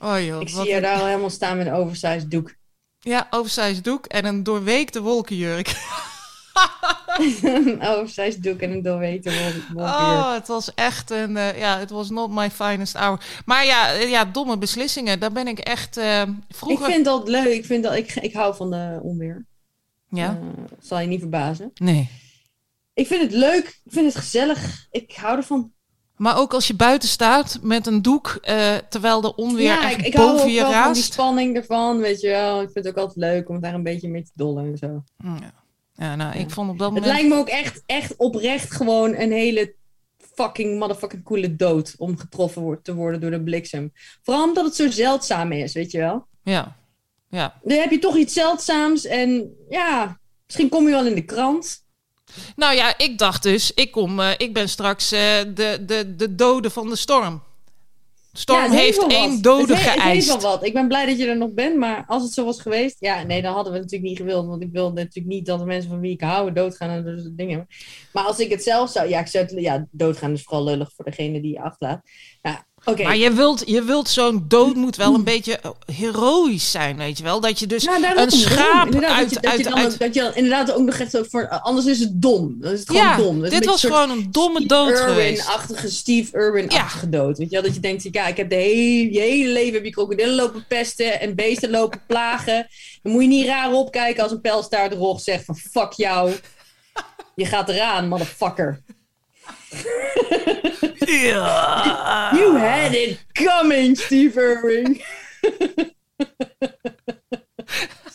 [0.00, 2.54] Oh joh, Ik zie je daar al helemaal staan met een oversized doek.
[2.98, 5.68] Ja, oversized doek en een doorweekte wolkenjurk.
[7.42, 9.32] een oversized doek en een doorweten.
[9.76, 11.36] Oh, het was echt een...
[11.36, 13.20] eh, ja, het was not my finest hour.
[13.44, 15.20] Maar ja, eh, ja domme beslissingen.
[15.20, 15.96] Daar ben ik echt...
[15.96, 16.86] Ik vroeger...
[16.86, 17.46] vind dat leuk.
[17.46, 19.46] Ik, vind dat, ik, ik hou van de onweer.
[20.08, 20.38] Ja?
[20.80, 21.70] Zal je niet verbazen.
[21.74, 22.08] Nee.
[22.94, 23.80] Ik vind het leuk.
[23.84, 24.86] Ik vind het gezellig.
[24.90, 25.72] Ik hou ervan.
[26.16, 28.38] Maar ook als je buiten staat met een doek...
[28.88, 31.12] terwijl de onweer ja, echt ik, ik hou boven ook je wel van die raast.
[31.12, 32.62] spanning ervan, weet je wel.
[32.62, 35.02] Ik vind het ook altijd leuk om daar een beetje mee te dollen en zo.
[35.16, 35.62] Ja.
[35.94, 37.12] Ja, nou, ik vond op dat Het moment...
[37.12, 39.74] lijkt me ook echt, echt oprecht gewoon een hele
[40.34, 43.92] fucking motherfucking coole dood om getroffen wordt, te worden door de bliksem.
[44.22, 46.26] Vooral omdat het zo zeldzaam is, weet je wel.
[46.42, 46.76] Ja.
[47.28, 47.60] Ja.
[47.62, 51.82] Dan heb je toch iets zeldzaams en ja, misschien kom je wel in de krant.
[52.56, 53.72] Nou ja, ik dacht dus...
[53.72, 55.20] Ik, kom, eh, ik ben straks eh,
[55.54, 57.42] de, de, de dode van de storm.
[58.36, 60.26] Storm Ja, heeft één dode het, he- het heeft geëist.
[60.28, 60.64] wel wat.
[60.66, 63.22] Ik ben blij dat je er nog bent, maar als het zo was geweest, ja,
[63.22, 64.46] nee, dan hadden we het natuurlijk niet gewild.
[64.46, 67.20] Want ik wilde natuurlijk niet dat de mensen van wie ik hou doodgaan en dat
[67.20, 67.66] soort dingen.
[68.12, 70.92] Maar als ik het zelf zou, ja, ik zou het, ja, doodgaan is vooral lullig
[70.96, 72.00] voor degene die je achterlaat.
[72.42, 76.96] Nou, Maar je wilt, je wilt zo'n dood moet wel een beetje eh, heroïsch zijn,
[76.96, 77.40] weet je wel?
[77.40, 79.00] Dat je dus Nou, een schaap uit...
[79.02, 81.22] dat je, dat, uit, je dan, uit- ook- dat je inderdaad ook nog echt zo
[81.28, 82.56] voor, anders is het dom.
[82.60, 83.40] Dan is het gewoon ja, dom.
[83.40, 85.38] Dat dit was een gewoon een domme dood Steve geweest.
[85.40, 87.38] Irwin-achtige Steve Irwin-achtige dood.
[87.38, 87.64] Weet je wel?
[87.64, 90.64] Dat je denkt, ja, ik heb de hele, je hele leven heb je krokodillen lopen
[90.68, 92.66] pesten en beesten lopen plagen.
[93.02, 96.32] Dan moet je niet raar opkijken als een pijlstaartrog zegt van fuck jou.
[97.34, 98.82] Je gaat eraan, motherfucker.
[101.06, 102.30] Ja.
[102.34, 105.02] You had it coming, Steve Irwin.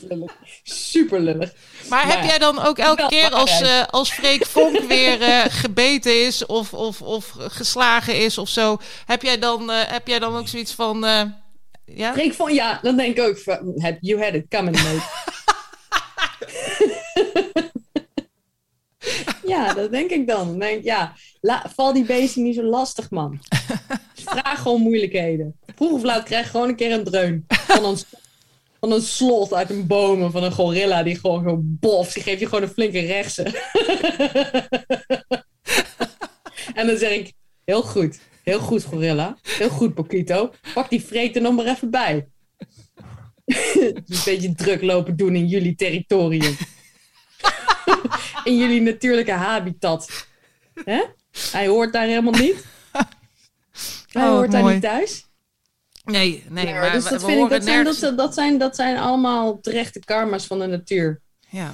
[0.10, 0.32] lullig.
[0.64, 1.54] Super lullig.
[1.90, 6.26] Maar heb jij dan ook elke keer als, eh, als Freek Vonk weer eh, gebeten
[6.26, 10.36] is of, of, of geslagen is of zo, heb jij dan, eh, heb jij dan
[10.36, 11.22] ook zoiets van, eh,
[11.96, 12.14] Ja?
[12.14, 15.02] Freek van, ja, dan denk ik ook, van, you had it coming, mate.
[19.50, 20.48] ja, dat denk ik dan.
[20.48, 23.40] Dan denk ik, ja, la, val die beesten niet zo lastig, man.
[24.26, 25.56] Vraag gewoon moeilijkheden.
[25.76, 27.46] Vroeg of laat krijg je gewoon een keer een dreun.
[27.48, 27.98] Van een,
[28.80, 32.14] van een slot uit een boom, van een gorilla die gewoon zo bof.
[32.14, 33.44] Die geeft je gewoon een flinke rechtse.
[36.80, 37.34] en dan zeg ik,
[37.66, 38.20] heel goed.
[38.44, 39.38] Heel goed, gorilla.
[39.42, 40.54] Heel goed, Pokito.
[40.74, 42.28] Pak die vreet er nog maar even bij.
[43.76, 46.56] een beetje druk lopen doen in jullie territorium.
[48.44, 50.28] In jullie natuurlijke habitat.
[50.74, 51.04] Hè?
[51.52, 52.66] Hij hoort daar helemaal niet.
[54.10, 54.74] Hij Oh, hoort daar mooi.
[54.74, 55.26] niet thuis.
[56.04, 58.58] Nee, nee, Ja, maar dus we, dat, we vind ik, dat, zijn, dat, dat, zijn,
[58.58, 61.22] dat zijn allemaal terechte karma's van de natuur.
[61.50, 61.74] Ja,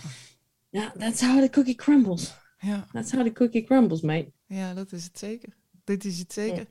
[0.69, 2.33] Ja, that's how the cookie crumbles.
[2.59, 4.31] ja, That's how the cookie crumbles, mate.
[4.47, 5.49] ja, dat is het zeker.
[5.83, 6.65] Dit is het zeker.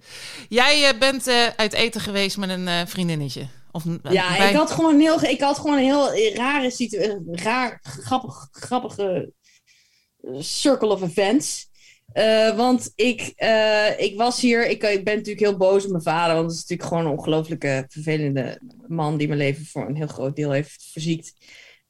[0.48, 3.46] Jij eh, bent eh, uit eten geweest met een eh, vriendinnetje.
[3.70, 7.20] Of, Ja, bij- ik had gewoon een heel, ik had gewoon een heel rare situatie,
[7.24, 9.32] raar, grappig, grappige
[10.38, 11.72] circle of events.
[12.12, 16.02] Eh, want ik, eh, ik was hier, ik, ik ben natuurlijk heel boos op mijn
[16.02, 19.96] vader, want het is natuurlijk gewoon een ongelooflijke vervelende man die mijn leven voor een
[19.96, 21.34] heel groot deel heeft verziekt.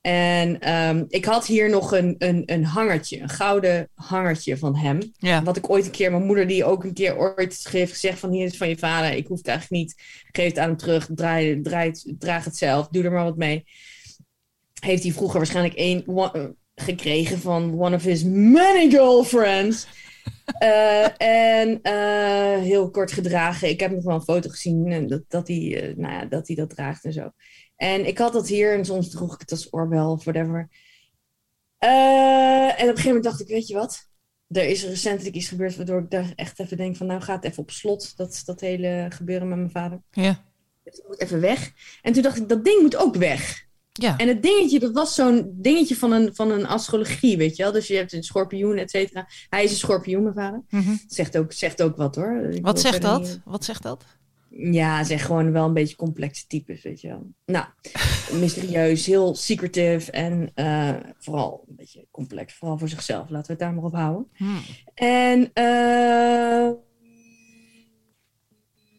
[0.00, 5.12] En ehm, ik had hier nog een, een, een hangertje, een gouden hangertje van hem.
[5.18, 5.42] ja.
[5.42, 8.30] Wat ik ooit een keer, mijn moeder die ook een keer ooit heeft gezegd van
[8.30, 10.76] hier is het van je vader, ik hoef het eigenlijk niet, geef het aan hem
[10.76, 13.64] terug, draai, draai, draag het zelf, doe er maar wat mee.
[14.80, 19.86] Heeft hij vroeger waarschijnlijk één eh, gekregen van one of his many girlfriends.
[20.58, 23.68] Eh, en eh, heel kort gedragen.
[23.68, 26.56] Ik heb nog wel een foto gezien eh, dat, dat, hij, nou ja, dat hij
[26.56, 27.30] dat draagt en zo.
[27.76, 30.68] En ik had dat hier en soms droeg ik het als oorbel of whatever.
[31.78, 34.08] En op een gegeven moment dacht ik, weet je wat?
[34.48, 37.06] Er is recentelijk iets gebeurd waardoor ik daar echt even denk van...
[37.06, 40.00] nou gaat even op slot, dat, dat hele gebeuren met mijn vader.
[40.10, 40.44] Ja.
[40.84, 41.72] Het moet even weg.
[42.02, 43.63] En toen dacht ik, dat ding moet ook weg.
[44.00, 44.16] Ja.
[44.16, 47.72] En het dingetje, dat was zo'n dingetje van een, van een astrologie, weet je wel.
[47.72, 49.26] Dus je hebt een schorpioen, et cetera.
[49.48, 50.62] Hij is een schorpioen, mijn vader.
[50.68, 50.96] Mhm.
[51.06, 52.48] Zegt ook, zegt ook wat hoor.
[52.52, 53.20] Ik Wat zegt dat?
[53.20, 54.04] niet- Wat zegt dat?
[54.56, 57.26] ja, zeg gewoon wel een beetje complexe types, weet je wel.
[57.46, 57.66] Nou,
[58.40, 62.54] mysterieus, heel secretive en eh, vooral een beetje complex.
[62.54, 64.28] Vooral voor zichzelf, laten we het daar maar op houden.
[64.34, 64.60] Hmm.
[64.94, 66.70] En eh,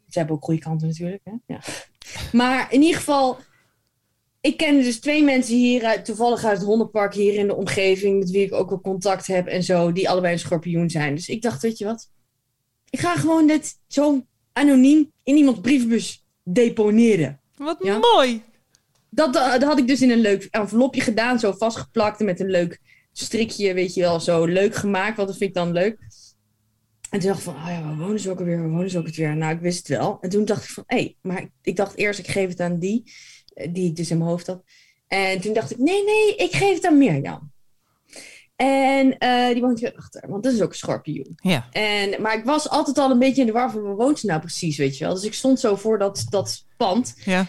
[0.08, 1.22] ze hebben ook goede kanten natuurlijk.
[1.24, 1.32] Hè?
[1.46, 1.60] Ja.
[2.32, 3.38] Maar in ieder geval,
[4.46, 8.20] ik ken dus twee mensen hier uit, toevallig uit het hondenpark hier in de omgeving,
[8.20, 11.16] met wie ik ook wel contact heb en zo, die allebei een schorpioen zijn.
[11.16, 12.10] Dus ik dacht, weet je wat?
[12.90, 17.40] Ik ga gewoon dit zo anoniem in iemands brievenbus deponeren.
[17.58, 17.98] Wat Ja.
[17.98, 18.44] mooi.
[19.10, 22.50] Dat, dat had ik dus in een leuk envelopje gedaan, zo vastgeplakt en met een
[22.50, 22.80] leuk
[23.12, 25.16] strikje, weet je wel, zo leuk gemaakt.
[25.16, 25.98] Want dat vind ik dan leuk.
[27.10, 28.60] En toen dacht ik van, oh ja, waar wonen ze ook alweer?
[28.60, 29.36] Waar wonen ze ook alweer?
[29.36, 30.18] Nou, ik wist het wel.
[30.22, 32.80] En toen dacht ik van, hé, hey, maar ik, dacht eerst, ik geef het aan
[32.80, 33.12] die,
[33.70, 34.64] die ik dus in mijn hoofd had.
[35.08, 37.54] En toen dacht ik, nee, nee, ik geef het aan Mirjam.
[38.56, 41.36] En eh, die woont hier achter, want dat is ook een schorpioen.
[41.36, 41.68] Ja.
[41.72, 44.26] En, maar ik was altijd al een beetje in de war van, waar woont ze
[44.26, 45.14] nou precies, weet je wel?
[45.14, 47.16] Dus ik stond zo voor dat, dat pand.
[47.26, 47.48] Ja.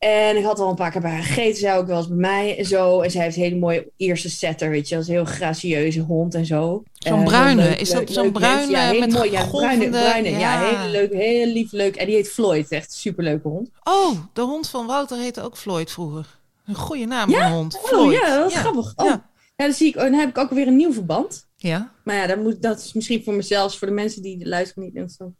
[0.00, 1.56] En ik had al een paar keer bij haar gegeten.
[1.60, 3.00] Zij ook wel eens bij mij en zo.
[3.00, 4.94] En zij heeft een hele mooie eerste setter, weet je.
[4.94, 6.82] Dat is een heel gracieuze hond en zo.
[6.92, 7.60] Zo'n Eh, bruine.
[7.62, 9.30] heel leuk, Is dat zo'n bruine Ja, met mooie.
[9.30, 10.30] Ja, bruine, golvende- bruine.
[10.30, 10.76] Ja, ja.
[10.78, 11.96] hele leuk, heel lief, leuk.
[11.96, 12.68] En die heet Floyd.
[12.70, 13.70] Echt een superleuke hond.
[13.82, 16.26] Oh, de hond van Wouter heette ook Floyd vroeger.
[16.66, 17.46] Een goede naam Ja?
[17.46, 17.76] een hond.
[17.76, 18.12] Oh Floyd.
[18.20, 18.92] ja, dat is grappig.
[18.96, 19.06] Oh.
[19.06, 19.28] Ja.
[19.56, 21.46] Ja, dan, zie ik, dan heb ik ook weer een nieuw verband.
[21.62, 21.92] Ja.
[22.04, 24.94] Maar ja, dat, moet, dat is misschien voor mezelf, voor de mensen die luisteren niet
[24.94, 25.34] interessant.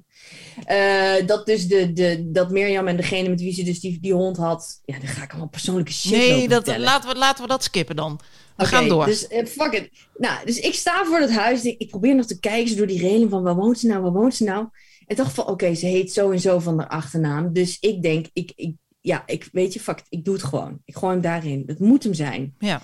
[0.65, 4.13] Eh, dat dus de, de, dat Mirjam en degene met wie ze dus die, die
[4.13, 4.81] hond had.
[4.85, 6.81] Ja, dan ga ik allemaal persoonlijke shit Nee, dat, vertellen.
[6.81, 8.21] laten, we, laten we dat skippen dan.
[8.57, 9.07] We gaan door.
[9.07, 9.91] Dus eh, fuck it.
[10.17, 11.65] Nou, dus ik sta voor dat huis.
[11.65, 14.13] Ik, ik probeer nog te kijken door die reling van waar woont ze nou, waar
[14.13, 14.69] woont ze nou?
[15.07, 17.53] En dacht van, oké, ze heet zo en zo van haar achternaam.
[17.53, 20.81] Dus ik denk, ik, ik, ja, ik weet je, fuck it, ik doe het gewoon.
[20.85, 21.63] Ik gooi hem daarin.
[21.67, 22.55] Het moet hem zijn.
[22.59, 22.83] Ja.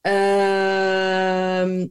[0.00, 1.86] Ehm,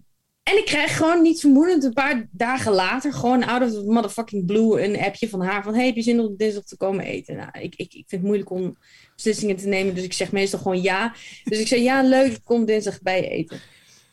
[0.47, 4.45] en ik krijg gewoon niet vermoedend een paar dagen later, gewoon out of the motherfucking
[4.45, 7.35] blue, een appje van haar van: Hey, heb je zin om dinsdag te komen eten?
[7.35, 8.77] Nou, ik, ik, ik vind het moeilijk om
[9.15, 11.15] beslissingen te nemen, dus ik zeg meestal gewoon ja.
[11.43, 13.59] Dus ik zei: Ja, leuk, ik kom dinsdag bij eten.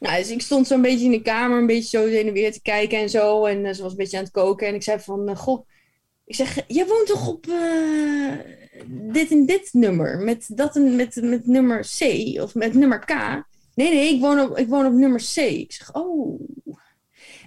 [0.00, 2.52] Nou, dus ik stond zo'n beetje in de kamer, een beetje zo heen en weer
[2.52, 3.44] te kijken en zo.
[3.44, 4.66] En eh, ze was een beetje aan het koken.
[4.66, 5.66] En ik zei van, eh, goh,
[6.24, 8.32] ik zeg, jij woont toch op eh,
[8.88, 10.18] dit en dit nummer?
[10.18, 12.02] Met, dat en, met, met nummer C
[12.40, 13.42] of met nummer K?
[13.74, 15.36] Nee, nee, ik woon op, ik woon op nummer C.
[15.36, 16.40] Ik zeg, oh.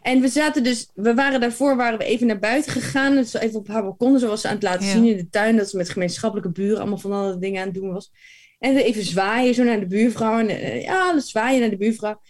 [0.02, 3.16] En we zaten dus, we waren daarvoor, waren we even naar buiten gegaan.
[3.16, 4.92] Dus even op haar balkon, zoals ze aan het laten Ja.
[4.92, 5.58] zien in de tuin.
[5.58, 8.12] Dat ze met gemeenschappelijke buren allemaal van alle dingen aan het doen was.
[8.60, 10.40] En we even zwaaien zo naar de buurvrouw.
[10.40, 12.22] En eh, ja, we zwaaien naar de buurvrouw.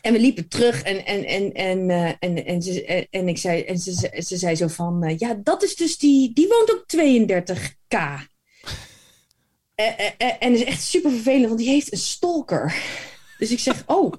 [0.00, 3.38] En we liepen terug en, en, en, en, uh, en, en, ze, en, en, ik
[3.38, 3.92] zei, en ze,
[4.26, 7.98] ze zei zo van, uh, ja, dat is dus die, die woont op 32k.
[9.74, 12.74] En is echt super vervelend, want die heeft een stalker.
[13.38, 14.12] Dus ik zeg, oh,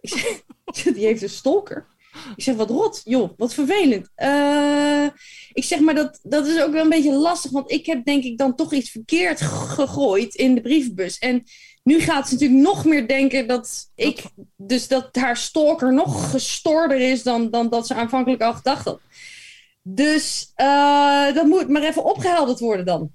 [0.00, 1.86] ik zeg, die heeft een stalker.
[2.36, 4.08] Ik zeg, wat rot, joh, wat vervelend.
[4.16, 5.06] Uh,
[5.52, 8.24] ik zeg maar, dat, dat is ook wel een beetje lastig, want ik heb denk
[8.24, 11.18] ik dan toch iets verkeerd gegooid in de brievenbus.
[11.18, 11.42] En
[11.82, 14.22] nu gaat ze natuurlijk nog meer denken dat ik,
[14.56, 19.00] dus dat haar stalker nog gestoorder is dan, dan dat ze aanvankelijk al gedacht had.
[19.82, 23.10] Dus uh, dat moet maar even opgehelderd worden dan.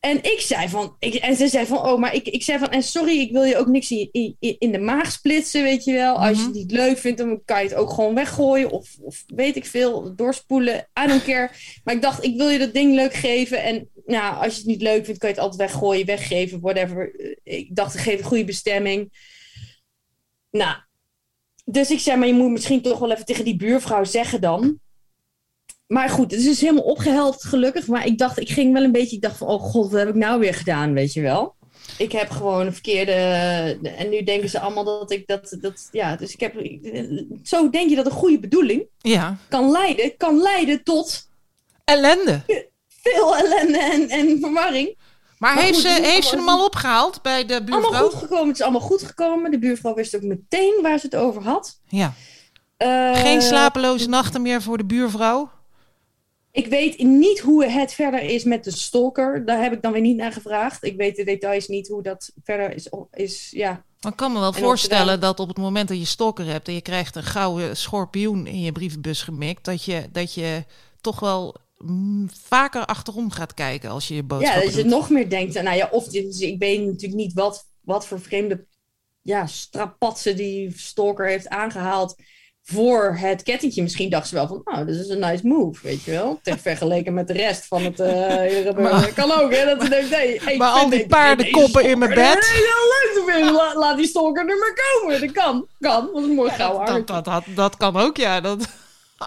[0.00, 2.68] En ik zei van, ik, en ze zei van, oh, maar ik, ik zei van,
[2.68, 5.92] en sorry, ik wil je ook niks in, in, in de maag splitsen, weet je
[5.92, 6.14] wel.
[6.14, 9.24] Als je het niet leuk vindt, dan kan je het ook gewoon weggooien of, of
[9.26, 10.88] weet ik veel, doorspoelen.
[11.04, 11.50] I don't care.
[11.84, 13.62] Maar ik dacht, ik wil je dat ding leuk geven.
[13.62, 17.14] En nou, als je het niet leuk vindt, kan je het altijd weggooien, weggeven, whatever.
[17.42, 19.12] Ik dacht, ik geef een goede bestemming.
[20.50, 20.76] Nou,
[21.64, 24.80] dus ik zei, maar je moet misschien toch wel even tegen die buurvrouw zeggen dan
[25.90, 27.86] maar goed, het is helemaal opgehelderd gelukkig.
[27.86, 30.08] Maar ik dacht, ik ging wel een beetje, ik dacht van, oh god, wat heb
[30.08, 31.54] ik nou weer gedaan, weet je wel.
[31.98, 33.12] Ik heb gewoon een verkeerde,
[33.96, 36.54] en nu denken ze allemaal dat ik dat, dat ja, dus ik heb,
[37.42, 39.36] zo denk je dat een goede bedoeling ja.
[39.48, 41.28] kan leiden, kan leiden tot...
[41.84, 42.42] Ellende.
[43.02, 44.96] Veel ellende en, en verwarring.
[45.38, 47.90] Maar, heeft, ze, heeft ze hem al opgehaald bij de buurvrouw?
[47.90, 49.50] Allemaal goed gekomen, het is allemaal goed gekomen.
[49.50, 51.80] De buurvrouw wist ook meteen waar ze het over had.
[51.88, 52.14] Ja.
[52.78, 55.50] Uh, Geen slapeloze nachten meer voor de buurvrouw?
[56.52, 59.44] Ik weet niet hoe het verder is met de stalker.
[59.44, 60.84] Daar heb ik dan weer niet naar gevraagd.
[60.84, 62.88] Ik weet de details niet hoe dat verder is.
[63.12, 63.84] is ja.
[64.00, 66.80] Ik kan me wel voorstellen dat op het moment dat je stalker hebt en je
[66.80, 70.64] krijgt een gouden schorpioen in je brievenbus gemikt, dat je, dat je
[71.00, 74.54] toch wel mm, vaker achterom gaat kijken als je je boodschap.
[74.54, 75.62] Ja, dat je nog meer denkt.
[75.62, 78.66] Nou ja, of dus ik weet natuurlijk niet wat, wat voor vreemde
[79.22, 82.16] ja, strapatsen die stalker heeft aangehaald
[82.72, 83.82] voor het kettingje.
[83.82, 86.38] Misschien dacht ze wel van, nou, dit is een nice move, weet je wel.
[86.42, 90.44] Ter vergeleken met de rest van het uh, maar, Kan ook, hè, dat ze denkt,
[90.44, 92.50] hey, Maar al die paardenkoppen in mijn bed.
[92.50, 93.52] Heel leuk te vinden.
[93.52, 95.20] Laat, laat die stalker er maar komen.
[95.20, 96.10] Dat kan, kan.
[96.12, 98.40] Dat is mooi gauw dat, dat, dat, dat, kan ook, ja.
[98.40, 98.68] Dat...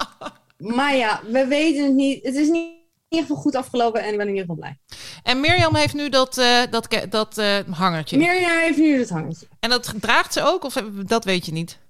[0.78, 2.24] maar ja, we weten het niet.
[2.24, 4.78] Het is niet in ieder geval goed afgelopen en ik ben in ieder geval blij.
[5.24, 8.18] En Mirjam heeft nu dat, uh, dat, dat uh, hangertje.
[8.18, 9.48] Mirjam heeft nu dat hangertje.
[9.60, 10.74] En dat draagt ze ook, of
[11.06, 11.82] dat weet je niet?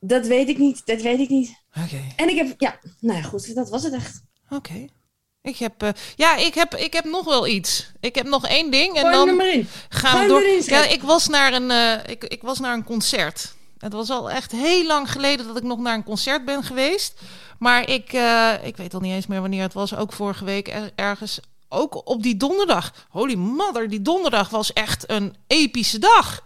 [0.00, 0.82] Dat weet ik niet.
[0.84, 1.62] Dat weet ik niet.
[1.84, 2.02] Oké.
[2.16, 4.22] En ik heb, ja, nou ja, goed, dat was het echt.
[4.48, 4.86] Oké.
[5.42, 7.92] Ik heb, uh, ja, ik heb, ik heb nog wel iets.
[8.00, 10.42] Ik heb nog één ding en Gooi dan gaan we door.
[10.66, 13.54] ja, ik was naar een, uh, ik, ik was naar een concert.
[13.78, 17.20] Het was al echt heel lang geleden dat ik nog naar een concert ben geweest.
[17.58, 19.96] Maar ik, uh, ik weet al niet eens meer wanneer het was.
[19.96, 21.40] Ook vorige week er, ergens.
[21.68, 23.06] Ook op die donderdag.
[23.08, 26.42] Holy mother, die donderdag was echt een epische dag.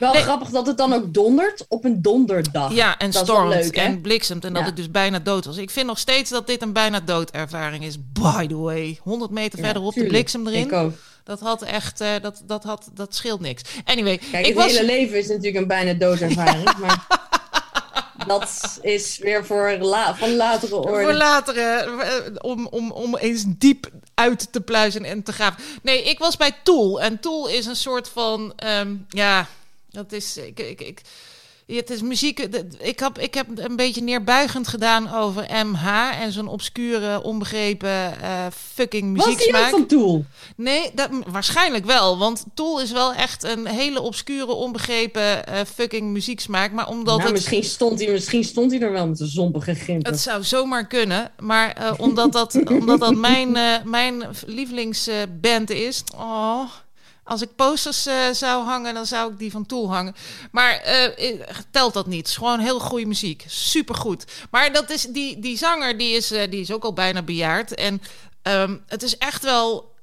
[0.00, 0.22] Wel Nee.
[0.22, 2.72] grappig dat het dan ook dondert op een donderdag.
[2.72, 4.68] Ja, en Dat stormt leuk, en bliksemt en dat Ja.
[4.68, 5.56] ik dus bijna dood was.
[5.56, 7.96] Ik vind nog steeds dat dit een bijna doodervaring is.
[8.12, 10.66] By the way, 100 meter Ja, verderop de bliksem erin.
[10.66, 10.92] Ik ook.
[11.24, 13.62] Dat had echt, eh, dat, dat, had, dat scheelt niks.
[13.84, 16.70] Anyway, Kijk, ik het was, hele leven is natuurlijk een bijna doodervaring.
[16.80, 17.06] maar
[18.26, 21.02] dat is weer voor la van latere orde.
[21.02, 21.90] voor later, eh,
[22.38, 25.62] om, om, om eens diep uit te pluizen en te graven.
[25.82, 27.00] Nee, ik was bij Tool.
[27.00, 29.46] En Tool is een soort van, ehm, ja,
[29.90, 31.00] dat is, ik, ik, ik,
[31.76, 32.38] het is muziek.
[32.78, 35.86] Ik heb, ik heb een beetje neerbuigend gedaan over MH
[36.20, 40.24] en zo'n obscure, onbegrepen eh, fucking Was die ook van Tool?
[40.56, 42.18] Nee, dat, waarschijnlijk wel.
[42.18, 46.72] Want Tool is wel echt een hele obscure, onbegrepen eh, fucking muzieksmaak.
[46.72, 49.74] Maar omdat nou, het misschien, stond hij, misschien stond hij er wel met zijn zompige
[49.74, 50.10] gimpen.
[50.10, 53.52] het zou zomaar kunnen, maar eh, omdat, dat, omdat dat mijn,
[53.84, 56.02] mijn lievelingsband is.
[56.16, 56.62] Oh,
[57.30, 60.14] als ik posters eh, zou hangen, dan zou ik die van Tool hangen.
[60.50, 61.40] Maar eh,
[61.70, 62.18] telt dat niet.
[62.18, 63.44] Het is gewoon heel goede muziek.
[63.46, 64.24] Supergoed.
[64.50, 67.74] Maar dat is, die, die zanger die is, eh, die is ook al bijna bejaard.
[67.74, 68.02] En
[68.42, 69.94] ehm, het is echt wel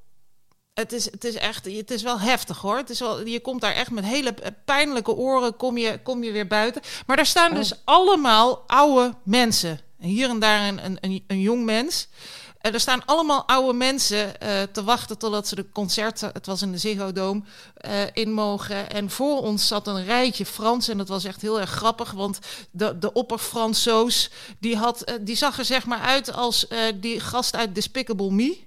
[0.74, 2.78] het is, het is echt, het is wel heftig hoor.
[2.78, 4.34] Het is wel, je komt daar echt met hele
[4.66, 6.82] pijnlijke oren, kom je, kom je weer buiten.
[7.06, 9.80] Maar daar staan dus allemaal oude mensen.
[10.00, 12.08] En hier en daar een, een, een jong mens.
[12.62, 16.62] En er staan allemaal oude mensen eh, te wachten totdat ze de concert, het was
[16.62, 17.42] in de Ziggo Dome,
[17.76, 18.90] eh, in mogen.
[18.90, 22.40] En voor ons zat een rijtje Frans en dat was echt heel erg grappig, want
[22.72, 27.20] de, de opper-Fransoos, die, had, eh, die zag er zeg maar uit als eh, die
[27.20, 28.66] gast uit Despicable Me.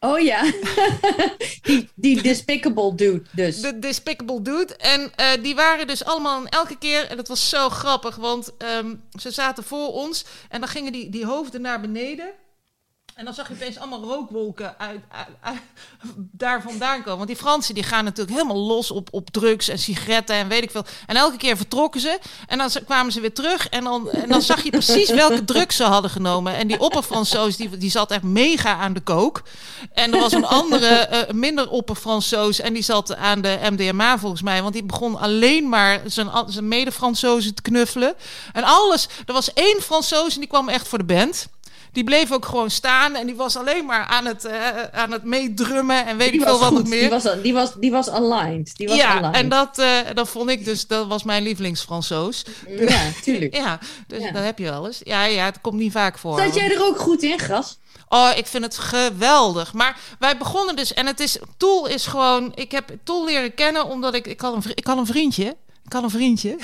[0.00, 0.42] Oh ja,
[1.62, 3.60] die, die despicable dude dus.
[3.60, 4.76] De Despicable Dude.
[4.76, 7.06] En eh, die waren dus allemaal en elke keer...
[7.06, 10.24] En dat was zo grappig, want ehm, ze zaten voor ons.
[10.48, 12.32] En dan gingen die, die hoofden naar beneden.
[13.16, 15.00] En dan zag je opeens allemaal rookwolken uit,
[15.40, 15.58] uit,
[16.16, 17.16] daar vandaan komen.
[17.16, 20.62] Want die Fransen die gaan natuurlijk helemaal los op, op drugs en sigaretten en weet
[20.62, 20.84] ik veel.
[21.06, 22.18] En elke keer vertrokken ze.
[22.46, 23.68] En dan kwamen ze weer terug.
[23.68, 26.54] En dan, en dan zag je precies welke drugs ze hadden genomen.
[26.54, 29.42] En die opperfransoos die, die zat echt mega aan de kook.
[29.92, 32.60] En er was een andere, uh, minder opperfransoos.
[32.60, 34.62] En die zat aan de MDMA volgens mij.
[34.62, 38.14] Want die begon alleen maar zijn, zijn mede-Fransozen te knuffelen.
[38.52, 39.08] En alles.
[39.26, 41.46] Er was één Fransoos en die kwam echt voor de band
[41.96, 44.52] die bleef ook gewoon staan en die was alleen maar aan het, uh,
[44.92, 47.00] aan het meedrummen en weet ik veel wat nog meer.
[47.00, 48.76] Die was, die was, die was aligned.
[48.76, 49.34] Die was ja, aligned.
[49.34, 52.44] en dat, uh, dat vond ik dus, dat was mijn lievelingsfransoos.
[52.68, 53.56] Ja, tuurlijk.
[53.64, 54.30] ja, dus ja.
[54.30, 55.00] dat heb je wel eens.
[55.04, 56.38] Ja, ja, het komt niet vaak voor.
[56.38, 57.78] Zat jij er ook goed in, Gras?
[58.08, 59.72] Oh, ik vind het geweldig.
[59.72, 63.86] Maar wij begonnen dus, en het is, Tool is gewoon, ik heb Tool leren kennen
[63.86, 65.56] omdat ik, ik had een, ik had een vriendje.
[65.86, 66.56] Ik had een vriendje.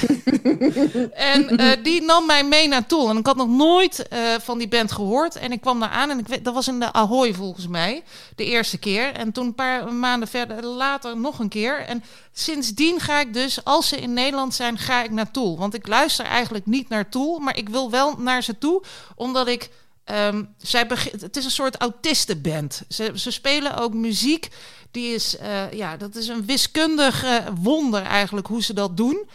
[1.32, 3.08] en uh, die nam mij mee naar Tool.
[3.08, 5.36] En ik had nog nooit uh, van die band gehoord.
[5.36, 8.02] En ik kwam daar aan en ik dat was in de Ahoy volgens mij.
[8.36, 9.12] De eerste keer.
[9.12, 11.78] En toen een paar maanden verder later nog een keer.
[11.78, 15.58] En sindsdien ga ik dus, als ze in Nederland zijn, ga ik naar Tool.
[15.58, 17.38] Want ik luister eigenlijk niet naar Tool.
[17.38, 18.82] Maar ik wil wel naar ze toe.
[19.14, 19.70] Omdat ik...
[20.04, 20.86] Um, zij
[21.20, 22.82] het is een soort autistenband.
[22.88, 24.48] Ze, ze spelen ook muziek
[24.90, 29.28] die is, uh, ja, dat is een wiskundig uh, wonder eigenlijk hoe ze dat doen.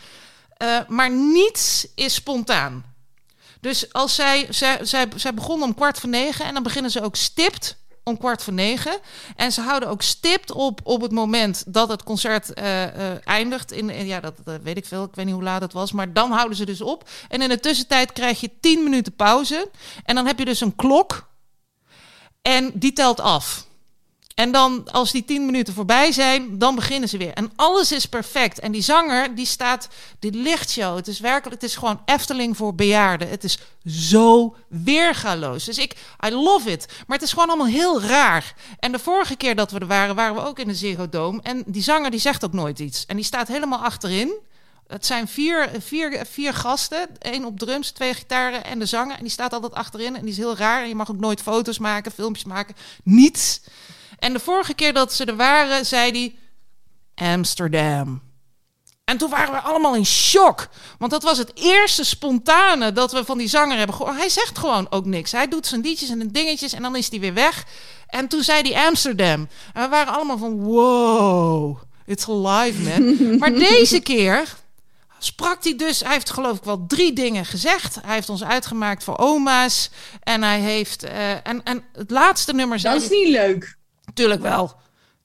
[0.64, 2.96] Uh, maar niets is spontaan.
[3.62, 7.02] Dus als zij, zij, zij, zij begonnen om kwart voor negen en dan beginnen ze
[7.02, 7.78] ook stipt
[8.08, 9.00] om kwart voor negen.
[9.36, 12.54] En ze houden ook stipt op op het moment dat het concert
[13.24, 13.72] eindigt.
[13.72, 15.04] In, in, ja, dat, dat, weet ik veel.
[15.04, 15.92] Ik weet niet hoe laat het was.
[15.92, 17.10] Maar dan houden ze dus op.
[17.28, 19.70] En in de tussentijd krijg je tien minuten pauze.
[20.04, 21.28] En dan heb je dus een klok.
[22.42, 23.67] En die telt af.
[24.38, 27.34] En dan, als die tien minuten voorbij zijn, dan beginnen ze weer.
[27.34, 28.60] En alles is perfect.
[28.60, 29.88] En die zanger, die staat,
[30.20, 30.96] die lichtshow.
[30.96, 33.30] Het is werkelijk, het is gewoon Efteling voor bejaarden.
[33.30, 35.66] Het is zo weergaloos.
[35.66, 36.86] Dus ik, I love it.
[37.08, 38.54] Maar het is gewoon allemaal heel raar.
[38.80, 41.40] En de vorige keer dat we er waren, waren we ook in de Ziggo Dome.
[41.42, 43.06] En die zanger, die zegt ook nooit iets.
[43.06, 44.34] En die staat helemaal achterin.
[44.88, 47.08] Het zijn vier, vier, vier gasten.
[47.20, 49.16] Eén op drums, twee gitaren en de zanger.
[49.16, 50.16] En die staat altijd achterin.
[50.16, 50.82] En die is heel raar.
[50.82, 52.76] En je mag ook nooit foto's maken, filmpjes maken.
[53.04, 53.62] Niets.
[54.20, 56.36] En de vorige keer dat ze er waren, zei hij
[57.34, 58.22] Amsterdam.
[59.04, 60.68] En toen waren we allemaal in shock.
[60.98, 64.18] Want dat was het eerste spontane dat we van die zanger hebben gehoord.
[64.18, 65.32] Hij zegt gewoon ook niks.
[65.32, 67.66] Hij doet zijn liedjes en dingetjes en dan is hij weer weg.
[68.08, 69.48] En toen zei hij Amsterdam.
[69.74, 73.16] En we waren allemaal van wow, it's alive man.
[73.40, 74.56] maar deze keer
[75.20, 77.98] sprak hij dus, hij heeft geloof ik wel drie dingen gezegd.
[78.02, 79.90] Hij heeft ons uitgemaakt voor oma's.
[80.24, 82.82] En hij heeft, uh, en, en het laatste nummer...
[82.82, 83.77] Dat is niet leuk.
[84.18, 84.74] Tuurlijk wel.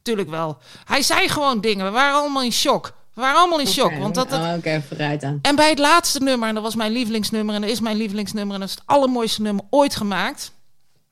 [0.03, 0.59] Tuurlijk wel.
[0.84, 1.84] Hij zei gewoon dingen.
[1.84, 2.93] We waren allemaal in shock.
[3.14, 3.86] We waren allemaal in shock.
[3.86, 3.99] Okay.
[4.01, 4.40] Want dat, dat...
[4.40, 5.38] Oh, okay, vooruit dan.
[5.43, 8.55] En bij het laatste nummer, en dat was mijn lievelingsnummer, en dat is mijn lievelingsnummer,
[8.55, 10.53] en dat is het allermooiste nummer ooit gemaakt.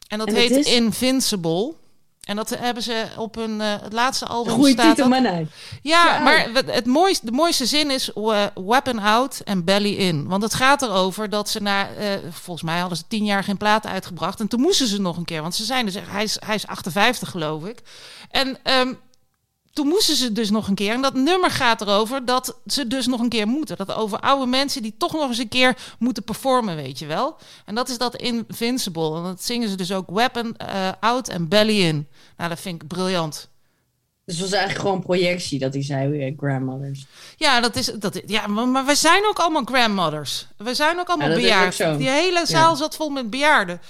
[0.09, 0.73] En dat En heet het is?
[0.73, 1.75] Invincible.
[2.31, 5.23] En dat hebben ze op hun uh, het laatste album Goeie staat titel, dat.
[5.23, 5.47] nee.
[5.83, 6.19] Ja, Ja.
[6.19, 10.29] maar het, mooiste, de mooiste zin is uh, weapon out en belly in.
[10.29, 13.57] Want het gaat erover dat ze na, uh, volgens mij hadden ze tien jaar geen
[13.57, 14.41] platen uitgebracht.
[14.41, 16.67] En toen moesten ze nog een keer, want ze zijn dus, hij is, hij is
[16.67, 17.79] 58 geloof ik.
[18.31, 18.99] En um,
[19.73, 20.93] toen moesten ze dus nog een keer.
[20.93, 23.77] En dat nummer gaat erover dat ze dus nog een keer moeten.
[23.77, 27.37] Dat over oude mensen die toch nog eens een keer moeten performen, weet je wel.
[27.65, 29.17] En dat is dat Invincible.
[29.17, 32.07] En dat zingen ze dus ook weapon uh, out en belly in.
[32.37, 33.49] Nou, dat vind ik briljant.
[34.25, 37.07] Dus het was eigenlijk gewoon projectie dat hij zei, weer grandmothers.
[37.37, 40.47] Ja, dat is, dat, ja maar, maar we zijn ook allemaal grandmothers.
[40.57, 41.93] We zijn ook allemaal Ja, bejaarden.
[41.93, 41.99] ook.
[41.99, 42.77] Die hele zaal Ja.
[42.77, 43.81] zat vol met bejaarden.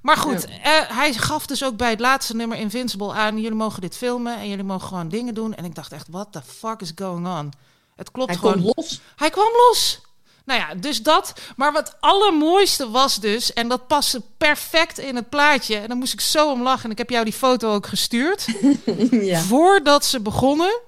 [0.00, 3.40] Maar goed, eh, hij gaf dus ook bij het laatste nummer Invincible aan...
[3.40, 5.54] jullie mogen dit filmen en jullie mogen gewoon dingen doen.
[5.54, 7.52] En ik dacht echt, what the fuck is going on?
[7.96, 8.62] Het klopt Hij gewoon.
[8.62, 9.00] komt los.
[9.16, 10.00] Hij kwam los.
[10.44, 11.32] Nou ja, dus dat.
[11.56, 15.76] Maar wat allermooiste was dus, en dat paste perfect in het plaatje.
[15.76, 16.84] En dan moest ik zo om lachen.
[16.84, 18.46] En ik heb jou die foto ook gestuurd.
[19.10, 19.40] ja.
[19.40, 20.80] Voordat ze begonnen,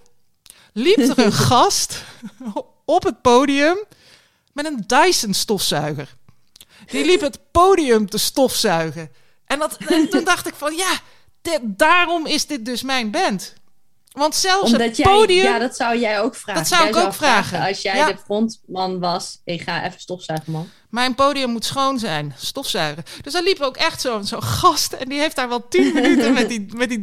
[0.72, 2.04] liep er een gast
[2.84, 3.84] op het podium
[4.52, 6.16] met een Dyson stofzuiger.
[6.86, 9.10] Die liep het podium te stofzuigen.
[9.46, 10.98] En, dat, en toen dacht ik van ja,
[11.42, 13.54] dit- daarom is dit dus mijn band.
[14.12, 15.42] Want zelfs Omdat het jij, podium.
[15.44, 16.60] ja, dat zou jij ook vragen.
[16.62, 17.60] Dat zou Jij ik ook vragen.
[17.66, 18.06] Als jij Ja.
[18.06, 20.68] de frontman was, ik ga even stofzuigen, man.
[20.92, 23.04] Mijn podium moet schoon zijn, stofzuigen.
[23.22, 24.92] Dus daar liep ook echt zo'n zo gast.
[24.92, 27.00] En die heeft daar wel tien minuten met die, met die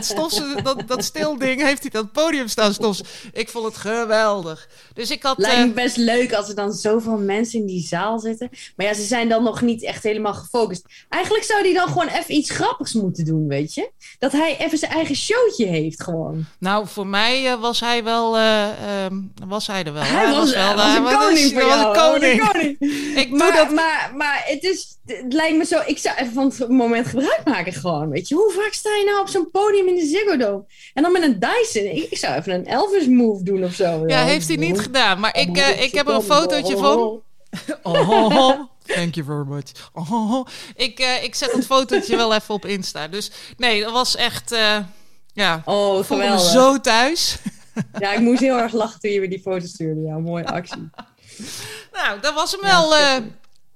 [0.00, 3.30] stofzuigen, dat, dat stil ding, heeft hij dat podium staan stofzuigen.
[3.32, 4.68] Ik vond het geweldig.
[4.92, 5.38] Dus ik had...
[5.38, 8.48] Lijkt eh, best leuk als er dan zoveel mensen in die zaal zitten.
[8.76, 10.86] Maar ja, ze zijn dan nog niet echt helemaal gefocust.
[11.08, 13.90] Eigenlijk zou hij dan gewoon even iets grappigs moeten doen, weet je?
[14.18, 16.44] Dat hij even zijn eigen showtje heeft gewoon.
[16.58, 20.02] Nou, voor mij eh, was hij wel, eh, ehm, was hij er wel.
[20.02, 23.22] Hij was, wel, hij was een koning voor hij was een een koning.
[23.24, 23.70] ik doe maar, dat.
[23.70, 25.80] Maar, maar het, is, het lijkt me zo...
[25.86, 28.08] Ik zou even van het moment gebruik maken gewoon.
[28.08, 30.64] Weet je, hoe vaak sta je nou op zo'n podium in de Ziggo Dome?
[30.94, 31.84] En dan met een Dyson.
[31.84, 34.04] Ik, ik zou even een Elvis move doen of zo.
[34.06, 35.20] Ja, heeft hij niet gedaan.
[35.20, 36.98] Maar ik, eh, ik heb er een fotootje van.
[37.82, 39.90] Oh, thank you very much.
[39.92, 40.46] Oh,
[40.76, 43.08] ik, eh, ik zet het fotootje wel even op Insta.
[43.08, 44.52] Dus nee, dat was echt...
[44.52, 44.76] eh,
[45.32, 46.50] ja, Oh, ik voelde me geweldig.
[46.52, 47.36] zo thuis.
[47.98, 50.00] Ja, ik moest heel erg lachen toen je me die foto stuurde.
[50.00, 50.90] Ja, mooie actie.
[51.94, 53.16] Nou, dat was hem wel, eh,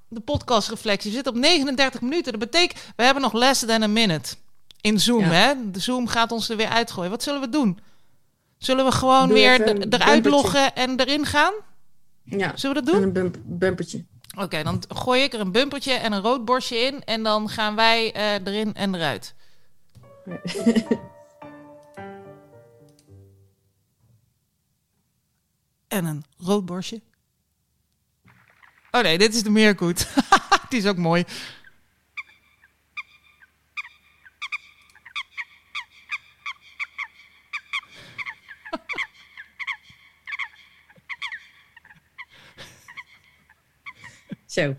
[0.08, 1.10] de podcastreflectie.
[1.10, 2.32] We zitten op 39 minuten.
[2.32, 4.34] Dat betekent, we hebben nog less than a minute.
[4.80, 5.70] In Zoom, hè?
[5.70, 7.10] De Zoom gaat ons er weer uitgooien.
[7.10, 7.78] Wat zullen we doen?
[8.58, 11.52] Zullen we gewoon Doe weer even eruit loggen en erin gaan?
[12.24, 13.08] Ja, Zullen we dat en doen?
[13.08, 14.04] een bump, bumpertje.
[14.38, 17.04] Oké, dan gooi ik er een bumpertje en een rood borstje in.
[17.04, 19.34] En dan gaan wij eh, erin en eruit.
[25.88, 27.00] En een rood borstje.
[28.90, 30.06] Oh nee, dit is de meerkoet.
[30.68, 31.24] Die is ook mooi.
[44.46, 44.76] Zo,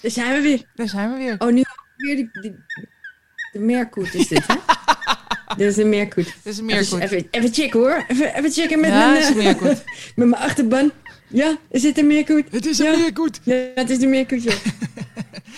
[0.00, 0.62] daar zijn we weer.
[0.74, 1.34] Daar zijn we weer.
[1.38, 1.62] Oh, nu
[1.96, 2.54] weer die, die,
[3.52, 4.54] de meerkoet is dit, hè?
[5.56, 6.24] dit is een meerkoet.
[6.24, 7.00] Dit is een meerkoet.
[7.00, 8.04] even, even checken hoor.
[8.08, 9.84] Even, even checken met Ja, mijn, het is een meerkoet.
[10.16, 10.92] met mijn achterban.
[11.32, 12.44] Ja, is dit een meerkoet?
[12.50, 12.96] Het is Ja.
[12.96, 13.40] meerkoet.
[13.44, 14.56] Ja, het is de meerkoetje.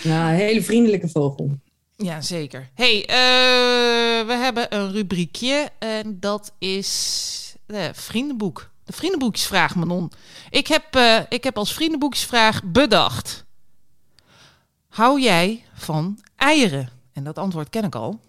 [0.03, 1.57] nou, een hele vriendelijke vogel.
[1.95, 2.69] Ja, zeker.
[2.73, 8.71] hey, eh, we hebben een rubriekje en dat is de vriendenboek.
[8.83, 10.11] De vriendenboekjesvraag, Manon.
[10.49, 13.45] Ik heb, eh, ik heb als vriendenboekjesvraag bedacht.
[14.87, 16.89] Hou jij van eieren?
[17.13, 18.19] En dat antwoord ken ik al.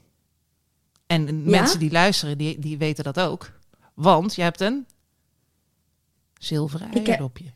[1.07, 1.32] En Ja?
[1.51, 3.51] mensen die luisteren, die, die weten dat ook.
[3.95, 4.86] Want je hebt een
[6.45, 7.53] zilveren eierdopje.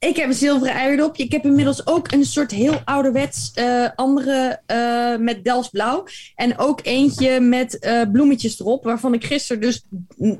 [0.00, 1.24] Ik heb een zilveren eierdopje.
[1.24, 6.06] Ik heb inmiddels ook een soort heel ouderwets eh, andere eh, met Delfts blauw.
[6.34, 8.84] En ook eentje met eh, bloemetjes erop.
[8.84, 9.82] Waarvan ik gisteren dus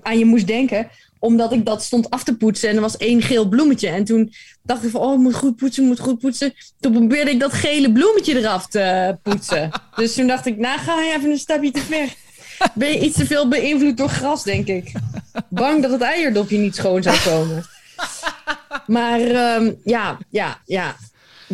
[0.03, 0.89] aan je moest denken.
[1.19, 2.69] Omdat ik dat stond af te poetsen.
[2.69, 3.89] En er was één geel bloemetje.
[3.89, 4.33] En toen
[4.63, 6.55] dacht ik van, oh, ik moet goed poetsen, moet goed poetsen.
[6.81, 9.71] Toen probeerde ik dat gele bloemetje eraf te poetsen.
[9.97, 12.15] dus toen dacht ik, nou ga je even een stapje te ver.
[12.75, 14.93] Ben je iets te veel beïnvloed door gras, denk ik.
[15.49, 17.65] Bang dat het eierdopje niet schoon zou komen.
[18.87, 20.97] Maar ehm, ja, ja, ja.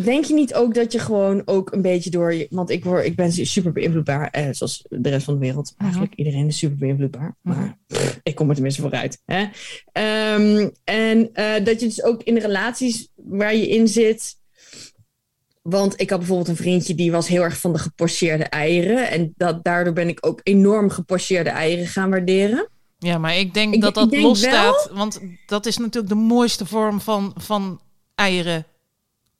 [0.03, 2.47] Denk je niet ook dat je gewoon ook een beetje door je...
[2.49, 5.73] Want ik, word, ik ben super beïnvloedbaar, eh, zoals de rest van de wereld.
[5.77, 7.35] Eigenlijk iedereen is super beïnvloedbaar.
[7.41, 9.21] Maar pff, ik kom er tenminste vooruit.
[9.25, 9.45] Hè?
[9.91, 14.37] Ehm, en eh, dat je dus ook in de relaties waar je in zit...
[15.61, 19.09] Want ik had bijvoorbeeld een vriendje die was heel erg van de gepocheerde eieren.
[19.09, 22.69] En dat, daardoor ben ik ook enorm gepocheerde eieren gaan waarderen.
[23.05, 24.89] Ja, maar ik denk Ik- dat dat los staat.
[24.93, 27.79] Want dat is natuurlijk de mooiste vorm van, van
[28.15, 28.65] eieren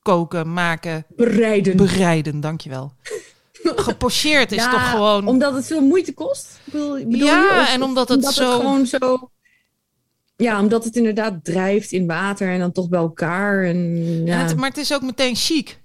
[0.01, 1.77] koken, maken, Bereiden.
[1.77, 2.39] bereiden.
[2.39, 2.93] Dankjewel.
[3.75, 5.27] Gepocheerd is Ja, toch gewoon...
[5.27, 6.59] Omdat het veel moeite kost?
[6.63, 7.61] Bedoel, bedoel Ja, je?
[7.61, 9.29] Of en omdat het zo- gewoon zo...
[10.37, 13.63] Ja, omdat het inderdaad drijft in water en dan toch bij elkaar.
[13.63, 13.77] En,
[14.25, 14.37] ja.
[14.37, 15.81] het- maar het is ook meteen chic.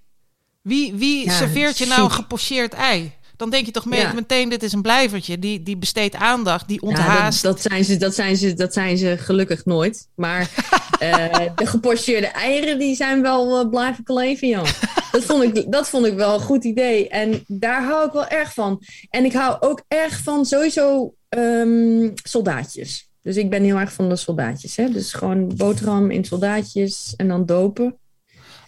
[0.63, 3.13] Wie, wie serveert je nou een gepocheerd ei?
[3.41, 4.13] Dan denk je toch mee, Ja.
[4.13, 5.39] meteen, dit is een blijvertje.
[5.39, 7.43] Die, die besteedt aandacht, die Ja, onthaast.
[7.43, 10.09] dat, dat, zijn ze, dat, zijn ze, dat zijn ze gelukkig nooit.
[10.15, 10.41] Maar
[10.99, 14.65] eh, de gepocheerde eieren, die zijn wel eh, blijven kleven, joh.
[15.13, 17.09] Dat vond, ik, dat vond ik wel een goed idee.
[17.09, 18.83] En daar hou ik wel erg van.
[19.11, 23.09] En ik hou ook erg van sowieso ehm, soldaatjes.
[23.23, 24.77] Dus ik ben heel erg van de soldaatjes.
[24.77, 24.91] Hè?
[24.91, 27.99] Dus gewoon boterham in soldaatjes en dan dopen.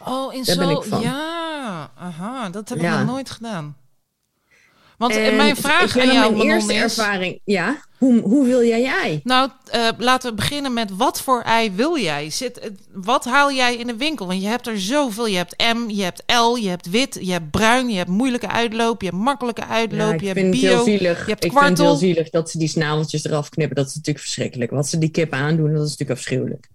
[0.05, 0.61] Oh, in Daar zo...
[0.67, 1.01] ben ik van.
[1.01, 2.99] Ja, aha, dat heb ik Ja.
[2.99, 3.77] nog nooit gedaan.
[5.03, 6.81] Want En mijn vraag ik aan jou, mijn eerste is...
[6.81, 7.41] ervaring.
[7.45, 9.21] Ja, hoe, hoe wil jij ei?
[9.25, 12.31] Nou, eh, laten we beginnen met wat voor ei wil jij?
[12.31, 14.27] Zit, wat haal jij in de winkel?
[14.27, 15.27] Want je hebt er zoveel.
[15.27, 18.49] Je hebt M, je hebt L, je hebt wit, je hebt bruin, je hebt moeilijke
[18.49, 20.71] uitloop, je hebt makkelijke uitloop, Ja, je ik hebt vind het bio.
[20.75, 21.25] heel zielig.
[21.25, 23.77] je hebt ik vind het heel zielig dat ze die snaveltjes eraf knippen.
[23.77, 24.71] Dat is natuurlijk verschrikkelijk.
[24.71, 26.69] Wat ze die kippen aandoen, dat is natuurlijk afschuwelijk.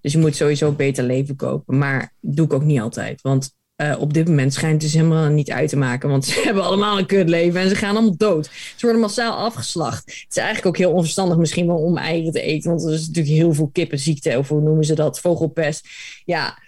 [0.00, 1.78] Dus je moet sowieso beter leven kopen.
[1.78, 3.22] Maar doe ik ook niet altijd.
[3.22, 6.08] Want eh, op dit moment schijnt het dus helemaal niet uit te maken.
[6.08, 8.50] Want ze hebben allemaal een kutleven en ze gaan allemaal dood.
[8.76, 10.04] Ze worden massaal afgeslacht.
[10.04, 12.70] Het is eigenlijk ook heel onverstandig misschien wel om eieren te eten.
[12.70, 14.38] Want er is natuurlijk heel veel kippenziekte.
[14.38, 15.20] Of hoe noemen ze dat?
[15.20, 15.88] Vogelpest.
[16.24, 16.58] Ja,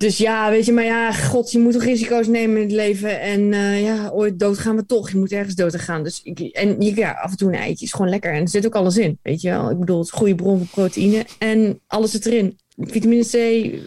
[0.00, 3.20] dus ja, weet je, maar ja, god, je moet toch risico's nemen in het leven.
[3.20, 5.10] En eh, ja, ooit dood gaan we toch.
[5.10, 6.02] Je moet ergens dood gaan.
[6.02, 8.32] Dus ik, en ja, af en toe een eitje is gewoon lekker.
[8.32, 9.70] En er zit ook alles in, weet je wel.
[9.70, 11.26] Ik bedoel, het is een goede bron van proteïne.
[11.38, 12.58] En alles zit erin.
[12.80, 13.32] Vitamine C,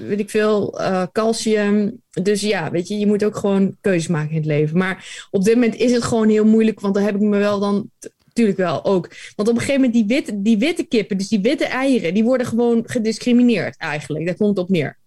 [0.08, 2.02] weet ik veel, eh, calcium.
[2.22, 4.78] Dus ja, weet je, je moet ook gewoon keuzes maken in het leven.
[4.78, 6.80] Maar op dit moment is het gewoon heel moeilijk.
[6.80, 7.90] Want daar heb ik me wel dan...
[8.26, 9.10] Natuurlijk wel ook.
[9.36, 12.24] Want op een gegeven moment, die witte, die witte kippen, dus die witte eieren, die
[12.24, 14.26] worden gewoon gediscrimineerd eigenlijk.
[14.26, 14.98] Daar komt het op neer.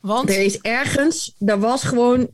[0.00, 0.30] Want?
[0.30, 2.28] Er is ergens, daar was gewoon uh,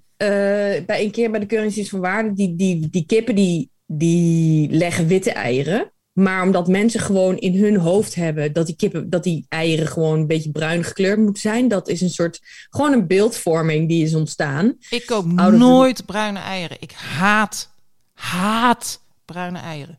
[0.87, 5.07] bij een keer bij de Keuringsdienst van Waarde, die, die, die kippen die, die leggen
[5.07, 5.92] witte eieren.
[6.13, 10.19] Maar omdat mensen gewoon in hun hoofd hebben dat die kippen, dat die eieren gewoon
[10.19, 12.41] een beetje bruin gekleurd moeten zijn, dat is een soort
[12.71, 14.77] gewoon een beeldvorming die is ontstaan.
[14.91, 16.77] Ik koop nooit bruine eieren.
[16.81, 17.75] Ik haat,
[18.13, 19.99] haat bruine eieren.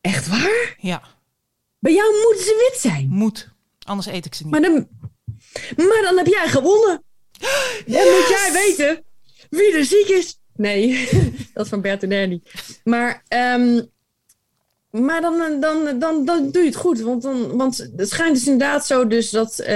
[0.00, 0.76] Echt waar?
[0.78, 1.02] Ja.
[1.78, 3.08] Bij jou moeten ze wit zijn.
[3.08, 3.48] Moet.
[3.84, 4.52] Anders eet ik ze niet.
[4.52, 4.88] Maar dan,
[5.76, 7.02] maar dan heb jij gewonnen.
[7.86, 9.04] Dan moet jij weten
[9.50, 10.38] wie er ziek is.
[10.56, 11.08] Nee,
[11.54, 12.42] dat is van Bert en Ernie.
[12.84, 13.90] Maar, um,
[14.92, 17.00] maar dan, dan, dan, dan doe je het goed.
[17.00, 19.60] Want, dan, want het schijnt dus inderdaad zo dus dat...
[19.60, 19.66] Uh,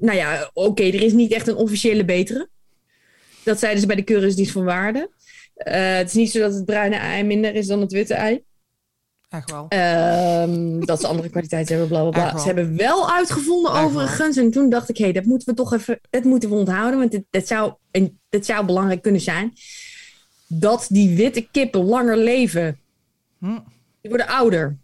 [0.00, 2.48] nou ja, oké, okay, er is niet echt een officiële betere.
[3.44, 5.10] Dat zeiden ze bij de keuringsdienst van waarde.
[5.56, 8.42] Uh, het is niet zo dat het bruine ei minder is dan het witte ei.
[9.28, 9.66] Echt wel.
[10.42, 12.38] Um, dat ze andere kwaliteiten hebben, bla bla bla.
[12.38, 14.36] Ze hebben wel uitgevonden Echt overigens.
[14.36, 14.44] Wel.
[14.44, 16.98] En toen dacht ik, hé, hey, dat moeten we toch even, dat moeten we onthouden.
[16.98, 19.52] Want dit, dit, zou, en dit zou belangrijk kunnen zijn.
[20.46, 22.78] Dat die witte kippen langer leven.
[23.42, 23.58] Hm.
[24.00, 24.78] Die worden ouder.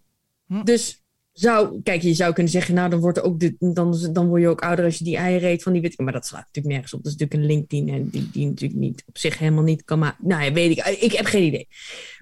[0.47, 0.65] Hm.
[0.65, 4.29] Dus zou, kijk, je zou kunnen zeggen, nou, dan, wordt er ook de, dan, dan
[4.29, 6.03] word je ook ouder als je die eieren eet van die witte.
[6.03, 7.03] Maar dat slaat natuurlijk nergens op.
[7.03, 9.99] Dat is natuurlijk een link die, die, die natuurlijk niet op zich helemaal niet kan
[9.99, 10.29] maken.
[10.29, 10.87] Nou ja, weet ik.
[10.87, 11.69] Ik heb geen idee.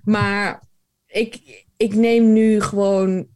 [0.04, 0.68] Maar
[1.06, 3.26] ik, ik neem nu gewoon.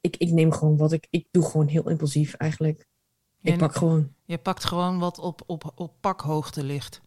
[0.00, 1.06] Ik, ik neem gewoon wat ik.
[1.10, 2.86] Ik doe gewoon heel impulsief eigenlijk.
[3.42, 4.14] Ik pak gewoon.
[4.24, 7.00] Je pakt gewoon wat op, op, op pakhoogte ligt.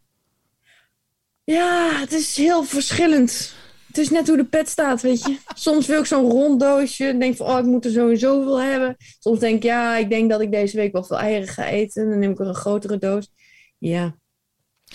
[1.44, 3.56] Ja, het is heel verschillend.
[3.90, 5.38] Het is net hoe de pet staat, weet je.
[5.56, 7.18] Soms wil ik zo'n rond doosje.
[7.20, 8.96] Denk van, oh, ik moet er sowieso veel hebben.
[9.20, 12.10] Soms denk ik, ja, ik denk dat ik deze week wel veel eieren ga eten.
[12.10, 13.32] Dan neem ik er een grotere doos.
[13.78, 14.16] Ja,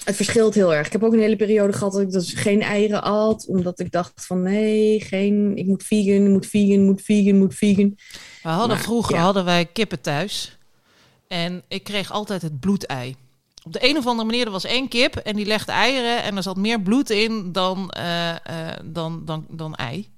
[0.05, 0.87] het verschilt heel erg.
[0.87, 3.47] Ik heb ook een hele periode gehad dat ik dus geen eieren at.
[3.47, 7.95] Omdat ik dacht van nee, geen, ik moet vegan, moet vegan, moet vegan, moet vegan.
[8.43, 10.59] We hadden vroeger hadden wij kippen thuis.
[11.29, 13.17] En ik kreeg altijd het bloedei.
[13.65, 16.23] Op de een of andere manier, er was één kip en die legde eieren.
[16.23, 18.37] En er zat meer bloed in dan, uh, uh,
[18.85, 20.09] dan, dan, dan ei.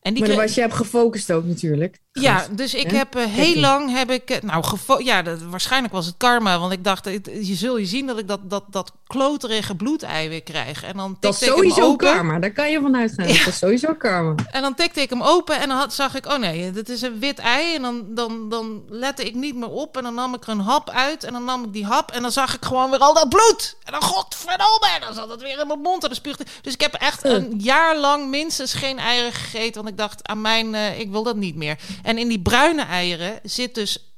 [0.00, 2.00] En die maar dan was je hebt gefocust ook natuurlijk.
[2.20, 6.06] Ja, dus ik heb uh, heel lang heb ik uh, nou ja, dat, waarschijnlijk was
[6.06, 9.74] het karma, want ik dacht je zul je zien dat ik dat dat dat kloterige
[9.74, 13.28] bloedei weer krijg en dan dat is sowieso karma, daar kan je vanuit gaan.
[13.28, 13.38] Ja.
[13.38, 14.34] Dat is sowieso karma.
[14.50, 17.02] En dan tikte ik hem open en dan had, zag ik oh nee, dit is
[17.02, 20.34] een wit ei en dan dan dan lette ik niet meer op en dan nam
[20.34, 22.64] ik er een hap uit en dan nam ik die hap en dan zag ik
[22.64, 23.76] gewoon weer al dat bloed.
[23.84, 26.44] En dan godverdomme, en dan zat het weer in mijn mond en dan spuugde.
[26.62, 30.40] Dus ik heb echt een jaar lang minstens geen eieren gegeten, want ik dacht aan
[30.40, 31.78] mijn uh, ik wil dat niet meer.
[32.08, 34.14] En in die bruine eieren zit dus,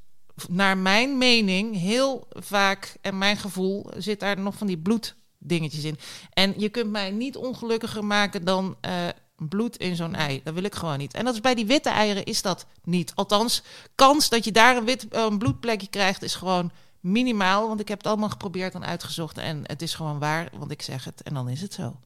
[0.49, 5.99] naar mijn mening, heel vaak, en mijn gevoel, zit daar nog van die bloeddingetjes in.
[6.33, 8.93] En je kunt mij niet ongelukkiger maken dan uh,
[9.37, 10.41] bloed in zo'n ei.
[10.45, 11.15] Dat wil ik gewoon niet.
[11.15, 13.13] En dat is bij die witte eieren is dat niet.
[13.15, 13.63] Althans,
[13.95, 16.71] kans dat je daar een, wit, een bloedplekje krijgt, is gewoon
[17.01, 17.69] minimaal.
[17.69, 19.39] Want ik heb het allemaal geprobeerd en uitgezocht.
[19.39, 21.97] En het is gewoon waar, want ik zeg het en dan is het zo.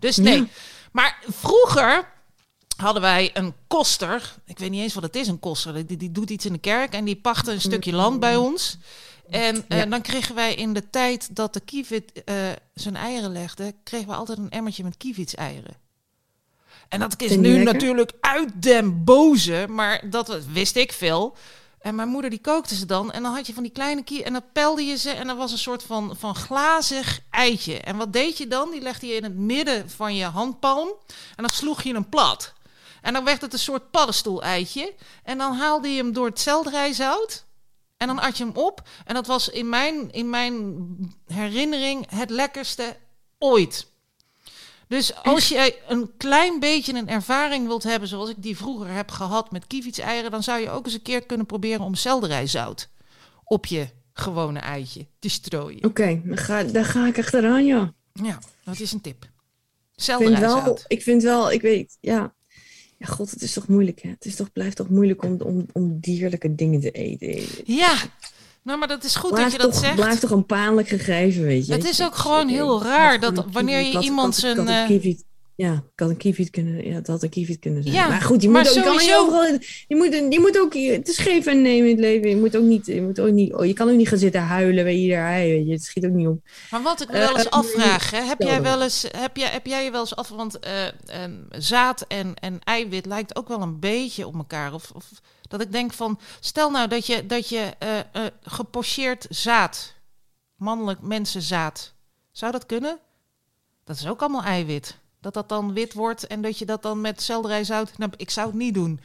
[0.00, 0.48] Dus nee.
[0.92, 2.12] Maar vroeger
[2.76, 4.34] hadden wij een koster.
[4.44, 5.86] Ik weet niet eens wat het is, een koster.
[5.86, 8.78] Die, die doet iets in de kerk en die pachtte een stukje land bij ons.
[9.30, 12.34] En uh, dan kregen wij in de tijd dat de kievit uh,
[12.74, 15.76] zijn eieren legde, kregen we altijd een emmertje met kievitseieren.
[16.88, 21.36] En dat is nu natuurlijk uit den boze, maar dat wist ik veel.
[21.82, 23.12] En mijn moeder die kookte ze dan.
[23.12, 24.22] En dan had je van die kleine kie.
[24.22, 25.10] En dan pelde je ze.
[25.10, 27.80] En er was een soort van, van glazig eitje.
[27.80, 28.70] En wat deed je dan?
[28.70, 30.88] Die legde je in het midden van je handpalm.
[31.36, 32.52] En dan sloeg je hem plat.
[33.02, 34.94] En dan werd het een soort paddenstoel-eitje.
[35.22, 37.44] En dan haalde je hem door het selderijzout.
[37.96, 38.88] En dan at je hem op.
[39.04, 40.76] En dat was in mijn, in mijn
[41.26, 42.96] herinnering het lekkerste
[43.38, 43.90] ooit.
[44.88, 49.10] Dus als je een klein beetje een ervaring wilt hebben, zoals ik die vroeger heb
[49.10, 49.66] gehad met
[49.98, 52.88] eieren, dan zou je ook eens een keer kunnen proberen om selderijzout
[53.44, 55.84] op je gewone eitje te strooien.
[55.84, 56.22] Oké, okay,
[56.72, 57.92] dan, ga, ik achteraan, ja.
[58.12, 59.30] Ja, dat is een tip.
[59.96, 60.54] Selderijzout.
[60.56, 62.34] Ik vind wel, ik vind wel, ik weet, ja,
[63.02, 64.08] ja, god, het is toch moeilijk, hè?
[64.08, 67.44] Het is toch, blijft toch moeilijk om, om, om dierlijke dingen te eten.
[67.64, 67.94] Ja,
[68.62, 69.86] nou, maar dat is goed dat je dat zegt.
[69.86, 71.72] Het blijft toch een pijnlijk gegeven, weet je.
[71.72, 74.66] Het is ook gewoon heel raar dat wanneer je iemand zijn...
[75.54, 77.94] Ja, kan een kievit kunnen, ja, dat had een kievit kunnen zijn.
[77.94, 79.20] Ja, maar goed, je moet ook, sowieso...
[79.20, 82.28] overal, je moet, je moet ook, het is geven en nemen in het leven.
[82.28, 84.40] Je moet ook niet, je moet ook niet, oh, je kan ook niet gaan zitten
[84.40, 85.72] huilen bij ieder ei, je.
[85.72, 86.40] Het schiet ook niet op.
[86.70, 89.48] Maar wat ik me wel eens uh, afvraag, hè, heb jij wel eens, heb jij,
[89.48, 90.84] heb jij je wel eens af, want uh,
[91.50, 94.74] zaad en, en eiwit lijkt ook wel een beetje op elkaar.
[94.74, 95.10] Of, of
[95.48, 99.94] dat ik denk van, stel nou dat je, dat je uh, gepocheerd zaad,
[100.56, 101.94] mannelijk mensenzaad,
[102.30, 102.98] zou dat kunnen?
[103.84, 107.00] Dat is ook allemaal eiwit dat dat dan wit wordt en dat je dat dan
[107.00, 107.98] met selderijzout...
[107.98, 109.00] Nou, ik zou het niet doen.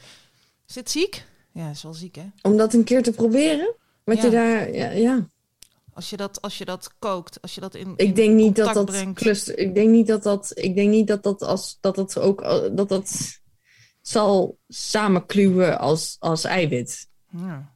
[0.68, 1.26] Is het ziek?
[1.52, 2.26] Ja, is wel ziek, hè?
[2.42, 3.76] Om dat een keer te proberen?
[4.04, 4.76] Wat je daar...
[4.76, 5.28] Ja, ja.
[5.94, 7.94] Als je dat, als je dat kookt, als je dat in.
[7.96, 9.20] Ik denk niet dat dat brengt.
[9.20, 9.58] cluster.
[9.58, 10.52] Ik denk niet dat dat.
[10.54, 12.42] Ik denk niet dat dat als dat dat ook
[12.76, 13.40] dat dat
[14.02, 17.08] zal samenkluwen als als eiwit.
[17.30, 17.76] Ja.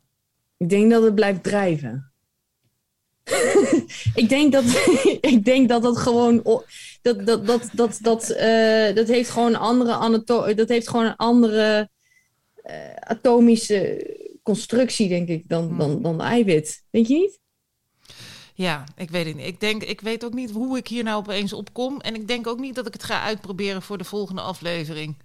[0.57, 2.11] Ik denk dat het blijft drijven.
[4.15, 4.63] ik denk dat
[5.33, 6.63] ik denk dat dat gewoon
[7.01, 11.05] dat dat dat dat dat eh, dat heeft gewoon een andere anato dat heeft gewoon
[11.05, 11.89] een andere
[12.55, 14.09] eh, atomische
[14.43, 16.83] constructie denk ik dan dan dan eiwit.
[16.89, 17.39] Denk je niet?
[18.53, 19.45] Ja, ik weet het niet.
[19.45, 22.01] Ik, denk, ik weet ook niet hoe ik hier nou opeens op kom.
[22.01, 25.17] En ik denk ook niet dat ik het ga uitproberen voor de volgende aflevering.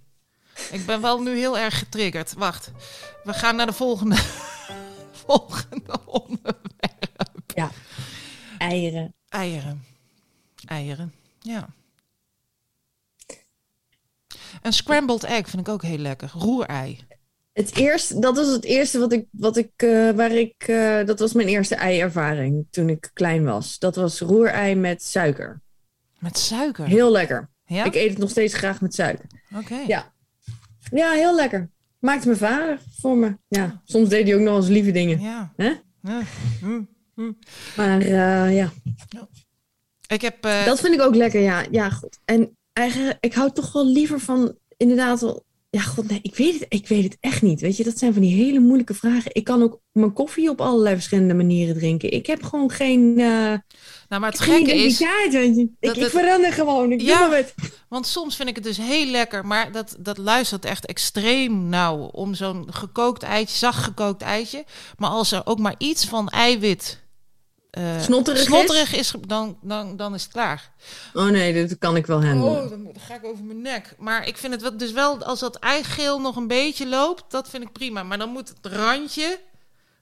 [0.71, 2.33] Ik ben wel nu heel erg getriggerd.
[2.33, 2.71] Wacht,
[3.23, 4.15] we gaan naar de volgende,
[5.25, 7.51] volgende onderwerp.
[8.57, 9.13] Eieren.
[9.29, 9.83] Eieren.
[10.65, 11.69] Eieren, ja.
[14.61, 16.29] Een scrambled egg vind ik ook heel lekker.
[16.33, 16.99] Roerei.
[17.53, 21.19] Het eerste, dat was het eerste wat ik, wat ik, eh, waar ik, eh, dat
[21.19, 23.79] was mijn eerste eiervaring toen ik klein was.
[23.79, 25.61] Dat was roerei met suiker.
[26.19, 26.85] Met suiker.
[26.85, 27.49] Heel lekker.
[27.65, 27.83] ja?
[27.83, 29.25] Ik eet het nog steeds graag met suiker.
[29.55, 29.75] Oké.
[29.87, 30.13] Ja.
[30.91, 31.69] Ja, heel lekker.
[31.99, 33.37] Maakte mijn vader voor me.
[33.47, 35.21] Ja, soms deed hij ook nog eens lieve dingen.
[35.21, 35.53] Ja.
[35.55, 35.73] Hè?
[36.01, 36.21] Ja.
[36.59, 36.81] Hm,
[37.17, 37.31] hm.
[37.75, 38.71] Maar eh, ja,
[40.07, 40.45] Ik heb...
[40.45, 41.41] eh, dat vind ik ook lekker.
[41.41, 42.19] Ja, ja goed.
[42.25, 45.45] En eigenlijk, ik hou toch wel liever van, inderdaad wel...
[45.69, 47.61] Ja, god, nee, ik weet, het, ik weet het echt niet.
[47.61, 49.29] Weet je, dat zijn van die hele moeilijke vragen.
[49.33, 52.11] Ik kan ook mijn koffie op allerlei verschillende manieren drinken.
[52.11, 53.19] Ik heb gewoon geen...
[53.19, 53.53] eh,
[54.09, 54.97] nou, maar het gekke is...
[54.99, 55.33] dat
[55.79, 56.91] Ik, ik verander gewoon.
[56.91, 57.29] Ik Ja.
[57.29, 57.45] doe.
[57.89, 61.97] Want soms vind ik het dus heel lekker, maar dat, dat luistert echt extreem nauw
[61.97, 64.65] om zo'n gekookt eitje, zacht gekookt eitje.
[64.97, 67.05] Maar als er ook maar iets van eiwit
[67.77, 68.45] eh, Snotterig is?
[68.45, 70.71] snotterig is, dan, dan, dan is het klaar.
[71.13, 72.63] Oh nee, dat kan ik wel handelen.
[72.63, 73.95] Oh, dan, ga ik over mijn nek.
[73.97, 77.49] Maar ik vind het wel, dus wel, als dat eigeel nog een beetje loopt, dat
[77.49, 78.03] vind ik prima.
[78.03, 79.39] Maar dan moet het randje,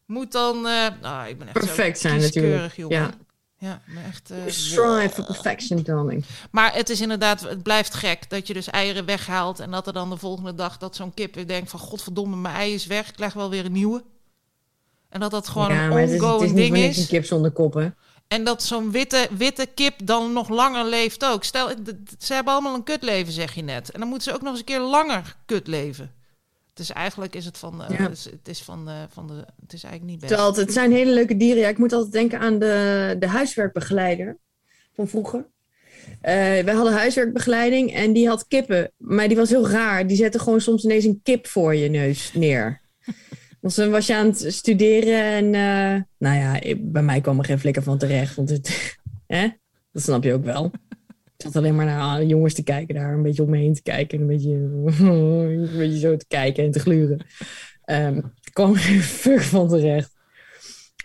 [0.06, 0.66] moet dan,
[1.02, 2.76] ah, ik ben echt zo Perfect zijn natuurlijk.
[2.76, 2.98] jongen.
[2.98, 3.10] Ja.
[3.58, 4.32] Ja, echt...
[4.32, 6.26] eh, Strive for perfection, darling.
[6.52, 9.94] maar het is inderdaad, het blijft gek dat je dus eieren weghaalt en dat er
[9.94, 13.08] dan de volgende dag dat zo'n kip weer denkt van godverdomme, mijn ei is weg,
[13.08, 14.04] ik krijg wel weer een nieuwe.
[15.16, 16.98] En dat dat gewoon ja, een maar het is, het is ongoing niet ding is.
[16.98, 17.88] een kip zonder kop, hè?
[18.28, 21.44] En dat zo'n witte, witte kip dan nog langer leeft ook.
[21.44, 21.70] Stel,
[22.20, 23.92] ze hebben allemaal een kutleven, zeg je net.
[23.92, 26.12] En dan moeten ze ook nog eens een keer langer kut leven.
[26.74, 28.10] Dus eigenlijk is het van, eh, Ja.
[28.10, 30.28] het is, van, eh, van de, het is eigenlijk niet best.
[30.28, 31.62] Terwijl het, het zijn hele leuke dieren.
[31.62, 34.38] Ja, ik moet altijd denken aan de, de huiswerkbegeleider
[34.96, 35.46] van vroeger.
[36.22, 38.92] Eh wij hadden huiswerkbegeleiding en die had kippen.
[38.98, 40.08] Maar die was heel raar.
[40.08, 42.82] Die zette gewoon soms ineens een kip voor je neus neer.
[43.66, 47.40] Dus dan was je aan het studeren en eh, nou ja, ik- bij mij kwam
[47.40, 48.36] er geen flikker van terecht.
[48.36, 48.98] Want het,
[49.28, 49.48] hè?
[49.92, 50.72] dat snap je ook wel.
[51.38, 53.82] Ik zat alleen maar naar jongens te kijken daar, een beetje om me heen te
[53.82, 54.18] kijken.
[54.18, 54.52] En een beetje,
[55.10, 57.26] een beetje zo te kijken en te gluren.
[57.84, 60.14] Er kwam er geen fuck van terecht.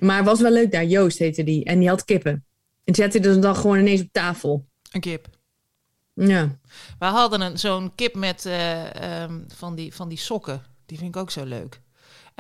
[0.01, 0.85] Maar het was wel leuk daar.
[0.85, 1.65] Joost heette die.
[1.65, 2.45] En die had kippen.
[2.85, 4.67] En zette dus dan gewoon ineens op tafel.
[4.93, 5.29] Een kip.
[6.15, 6.59] Ja.
[6.99, 10.63] We hadden een, zo'n kip met eh, ehm, van, die, van die sokken.
[10.87, 11.81] Die vind ik ook zo leuk.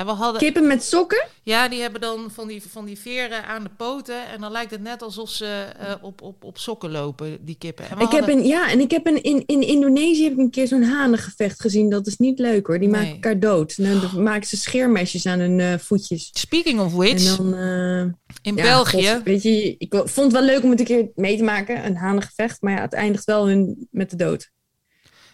[0.01, 1.26] En we hadden, Kippen met sokken?
[1.42, 4.28] ja, die hebben dan van die, van die veren aan de poten.
[4.32, 7.90] En dan lijkt het net alsof ze eh, op, op, op sokken lopen, die kippen.
[7.90, 10.51] En Ik heb een, ja, en ik heb een, in, in Indonesië heb ik een
[10.51, 11.90] keer zo'n hanengevecht gezien.
[11.90, 12.78] Dat is niet leuk hoor.
[12.78, 13.01] Die Nee.
[13.01, 13.76] maken elkaar dood.
[13.84, 16.30] Dan maken ze scheermesjes aan hun eh, voetjes.
[16.32, 18.01] Speaking of which, En dan, eh,
[18.42, 19.09] in ja, België...
[19.09, 21.86] god, weet je, ik vond het wel leuk om het een keer mee te maken.
[21.86, 22.62] Een hanengevecht.
[22.62, 24.51] Maar ja, het eindigt wel hun, met de dood.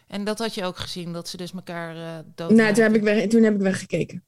[0.07, 3.03] En dat had je ook gezien, dat ze dus elkaar dood Nou, toen heb, ik
[3.03, 4.25] weg, toen heb ik weggekeken.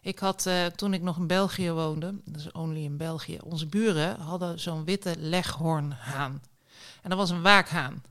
[0.00, 4.20] Ik had, eh, toen ik nog in België woonde, is only in België, onze buren
[4.20, 6.42] hadden zo'n witte leghoornhaan.
[7.02, 8.02] En dat was een waakhaan.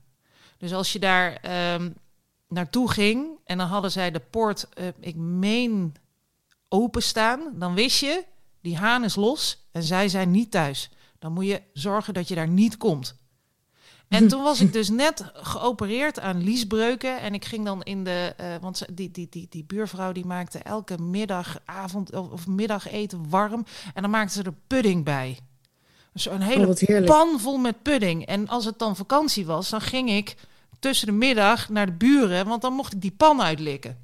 [0.57, 1.89] Dus als je daar ehm,
[2.47, 5.95] naartoe ging en dan hadden zij de poort, eh, ik meen,
[6.69, 8.25] openstaan, dan wist je,
[8.61, 10.89] die haan is los en zij zijn niet thuis.
[11.19, 13.15] Dan moet je zorgen dat je daar niet komt.
[14.09, 17.19] En toen was ik dus net geopereerd aan liesbreuken.
[17.21, 18.33] En ik ging dan in de.
[18.37, 22.47] eh, want ze- die, die, die, die buurvrouw die maakte elke middag, avond of, of
[22.47, 23.65] middageten warm.
[23.93, 25.37] En dan maakte ze er pudding bij.
[26.29, 26.59] Een hele
[27.01, 28.25] Oh, pan vol met pudding.
[28.25, 30.35] En als het dan vakantie was, dan ging ik
[30.79, 32.45] tussen de middag naar de buren.
[32.47, 33.97] Want dan mocht ik die pan uitlikken.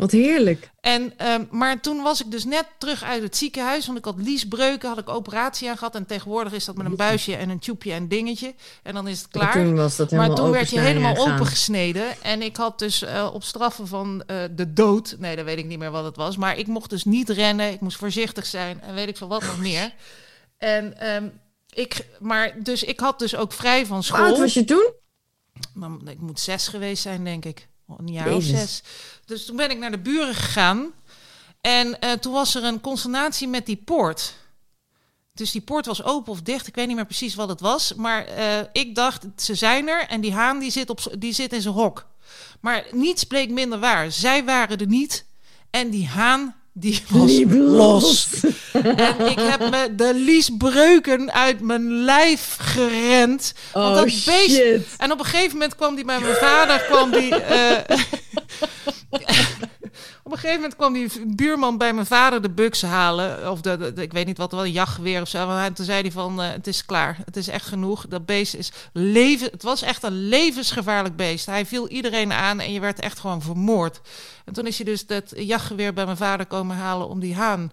[0.00, 0.70] Wat heerlijk.
[0.80, 3.86] En, ehm, maar toen was ik dus net terug uit het ziekenhuis.
[3.86, 5.94] Want ik had liesbreuken, had ik operatie aan gehad.
[5.94, 8.54] En tegenwoordig is dat met een buisje en een tjoepje en dingetje.
[8.82, 9.52] En dan is het klaar.
[9.52, 12.22] Toen was dat Maar toen werd je helemaal opengesneden.
[12.22, 15.16] En ik had dus eh, op straffen van eh, de dood.
[15.18, 16.36] Nee, dan weet ik niet meer wat het was.
[16.36, 17.72] Maar ik mocht dus niet rennen.
[17.72, 18.80] Ik moest voorzichtig zijn.
[18.80, 19.92] En weet ik veel wat nog meer.
[20.58, 21.28] En ehm,
[21.70, 24.38] ik, maar dus ik had dus ook vrij van Hoe oud school.
[24.38, 24.92] was je toen?
[26.04, 27.68] Ik moet zes geweest zijn, denk ik.
[27.98, 28.52] Een jaar Jezus.
[28.52, 28.82] of zes.
[29.24, 30.92] Dus toen ben ik naar de buren gegaan.
[31.60, 34.34] En eh, toen was er een consternatie met die poort.
[35.32, 36.66] Dus die poort was open of dicht.
[36.66, 37.94] Ik weet niet meer precies wat het was.
[37.94, 40.06] Maar eh, ik dacht, ze zijn er.
[40.08, 42.06] En die haan die zit, op, die zit in zijn hok.
[42.60, 44.12] Maar niets bleek minder waar.
[44.12, 45.26] Zij waren er niet.
[45.70, 48.28] En die haan, die was Liep los.
[48.72, 53.54] En ik heb me de liesbreuken uit mijn lijf gerend.
[53.72, 54.50] Want Oh dat beest...
[54.50, 54.86] shit.
[54.98, 57.34] En op een gegeven moment kwam die bij mijn vader, kwam die...
[57.34, 57.98] eh,
[60.30, 63.50] op een gegeven moment kwam die buurman bij mijn vader de buks halen.
[63.50, 63.60] Of
[63.96, 65.50] ik weet niet wat, wel een jachtgeweer of zo.
[65.50, 67.18] En toen zei hij van, eh, het is klaar.
[67.24, 68.06] Het is echt genoeg.
[68.08, 69.50] Dat beest is leven...
[69.50, 71.46] Het was echt een levensgevaarlijk beest.
[71.46, 74.00] Hij viel iedereen aan en je werd echt gewoon vermoord.
[74.44, 77.72] En toen is hij dus dat jachtgeweer bij mijn vader komen halen om die haan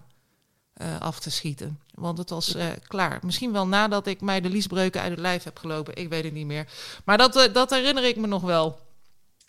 [0.72, 1.80] eh, af te schieten.
[1.94, 3.18] Want het was eh, klaar.
[3.22, 5.96] Misschien wel nadat ik mij de liesbreuken uit het lijf heb gelopen.
[5.96, 6.66] Ik weet het niet meer.
[7.04, 8.78] Maar dat, dat herinner ik me nog wel.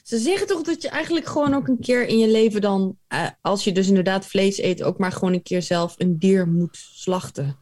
[0.10, 3.28] Ze zeggen toch dat je eigenlijk gewoon ook een keer in je leven dan, eh,
[3.42, 6.78] als je dus inderdaad vlees eet, ook maar gewoon een keer zelf een dier moet
[6.94, 7.58] slachten.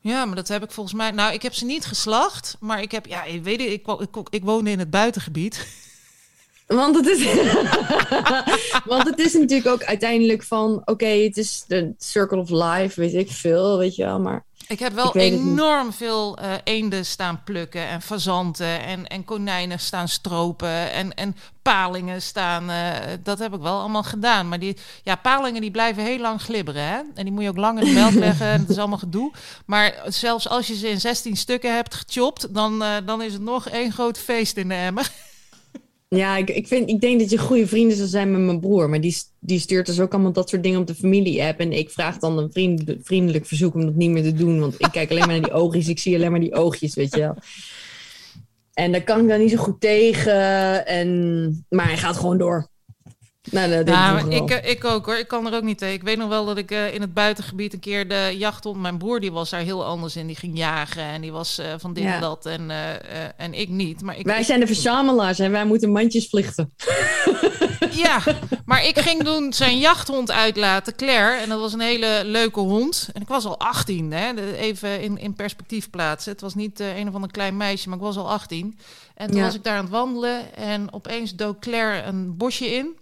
[0.00, 1.10] Ja, maar dat heb ik volgens mij.
[1.10, 2.56] Nou, ik heb ze niet geslacht.
[2.60, 5.66] Maar ik heb, ja, ik weet ik, wo- ik, ik woonde in het buitengebied.
[6.66, 7.24] Want het is,
[8.92, 13.14] want het is natuurlijk ook uiteindelijk van, oké, het is de circle of life, weet
[13.14, 17.42] ik veel, weet je wel, maar Ik heb wel Ik enorm veel eh, eenden staan
[17.44, 22.70] plukken en fazanten en, en konijnen staan stropen en, en palingen staan.
[22.70, 22.90] eh,
[23.22, 24.48] dat heb ik wel allemaal gedaan.
[24.48, 26.82] Maar die ja, palingen die blijven heel lang glibberen.
[26.82, 26.96] Hè?
[27.14, 28.46] En die moet je ook lang in de melk leggen.
[28.46, 29.32] En het is allemaal gedoe.
[29.66, 33.42] Maar zelfs als je ze in 16 stukken hebt gechopt, dan, eh, dan is het
[33.42, 35.10] nog één groot feest in de emmer.
[36.14, 38.88] Ja, ik, ik, vind, ik denk dat je goede vrienden zou zijn met mijn broer.
[38.88, 41.60] Maar die, die stuurt dus ook allemaal dat soort dingen op de familie-app.
[41.60, 44.60] En ik vraag dan een vriend, vriendelijk verzoek om dat niet meer te doen.
[44.60, 45.88] Want ik kijk alleen maar naar die oogjes.
[45.88, 47.36] Ik zie alleen maar die oogjes, weet je wel.
[48.74, 50.86] En daar kan ik dan niet zo goed tegen.
[50.86, 52.68] En, maar hij gaat gewoon door.
[53.50, 55.16] Nou, Ja, ik, eh, ik ook hoor.
[55.18, 55.94] Ik kan er ook niet tegen.
[55.94, 58.80] Ik weet nog wel dat ik eh, in het buitengebied een keer de jachthond...
[58.80, 60.26] Mijn broer die was daar heel anders in.
[60.26, 62.14] Die ging jagen en die was eh, van dit Ja.
[62.14, 62.46] en dat.
[62.46, 62.70] En,
[63.36, 64.02] en ik niet.
[64.02, 66.72] Maar ik, Wij zijn de verzamelaars en wij moeten mandjes vlichten.
[67.90, 68.22] Ja,
[68.64, 71.40] maar ik ging toen zijn jachthond uitlaten, Claire.
[71.42, 73.08] En dat was een hele leuke hond.
[73.12, 74.54] En ik was al 18, hè.
[74.56, 76.32] Even in, in perspectief plaatsen.
[76.32, 78.78] Het was niet een of ander klein meisje, maar ik was al 18.
[79.14, 79.44] En toen Ja.
[79.44, 80.54] was ik daar aan het wandelen.
[80.54, 83.00] En opeens dook Claire een bosje in.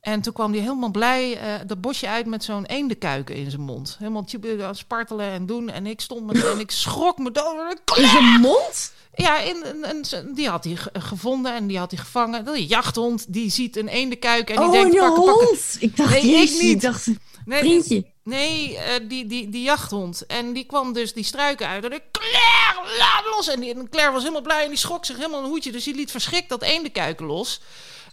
[0.00, 3.62] En toen kwam hij helemaal blij eh, dat bosje uit met zo'n eendenkuiken in zijn
[3.62, 3.96] mond.
[3.98, 4.24] Helemaal
[4.58, 5.70] het spartelen en doen.
[5.70, 7.80] En ik stond met, en ik schrok me dood.
[7.96, 8.92] In zijn mond?
[9.14, 12.44] Ja, in, in- die had hij ge- gevonden en die had hij gevangen.
[12.44, 15.46] Die jachthond, die ziet een eendenkuik en die oh, denkt, pakken, pakken.
[15.46, 15.76] hond!
[15.80, 16.62] Ik dacht, Nee, ik niet.
[16.62, 17.06] Ik dacht,
[17.44, 18.04] Nee, vriendje.
[18.24, 20.26] nee eh, die, die, die jachthond.
[20.26, 21.84] En die kwam dus die struiken uit.
[21.84, 23.48] En ik, Claire, laat los!
[23.48, 25.72] En, die, en Claire was helemaal blij en die schrok zich helemaal een hoedje.
[25.72, 27.60] Dus die liet verschrikt dat eendenkuiken los.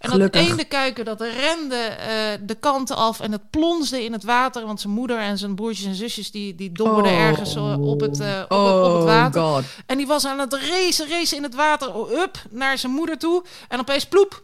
[0.05, 0.41] En Gelukkig.
[0.41, 4.65] dat eendenkuiken, dat rende eh, de kanten af en het plonsde in het water.
[4.65, 7.17] Want zijn moeder en zijn broertjes en zusjes, die, die dobberden Oh.
[7.19, 9.41] ergens op, het, op, het, op het Oh, water.
[9.41, 9.63] god.
[9.85, 13.17] En die was aan het racen, racen in het water, oh, up, naar zijn moeder
[13.17, 13.43] toe.
[13.67, 14.43] En opeens, ploep,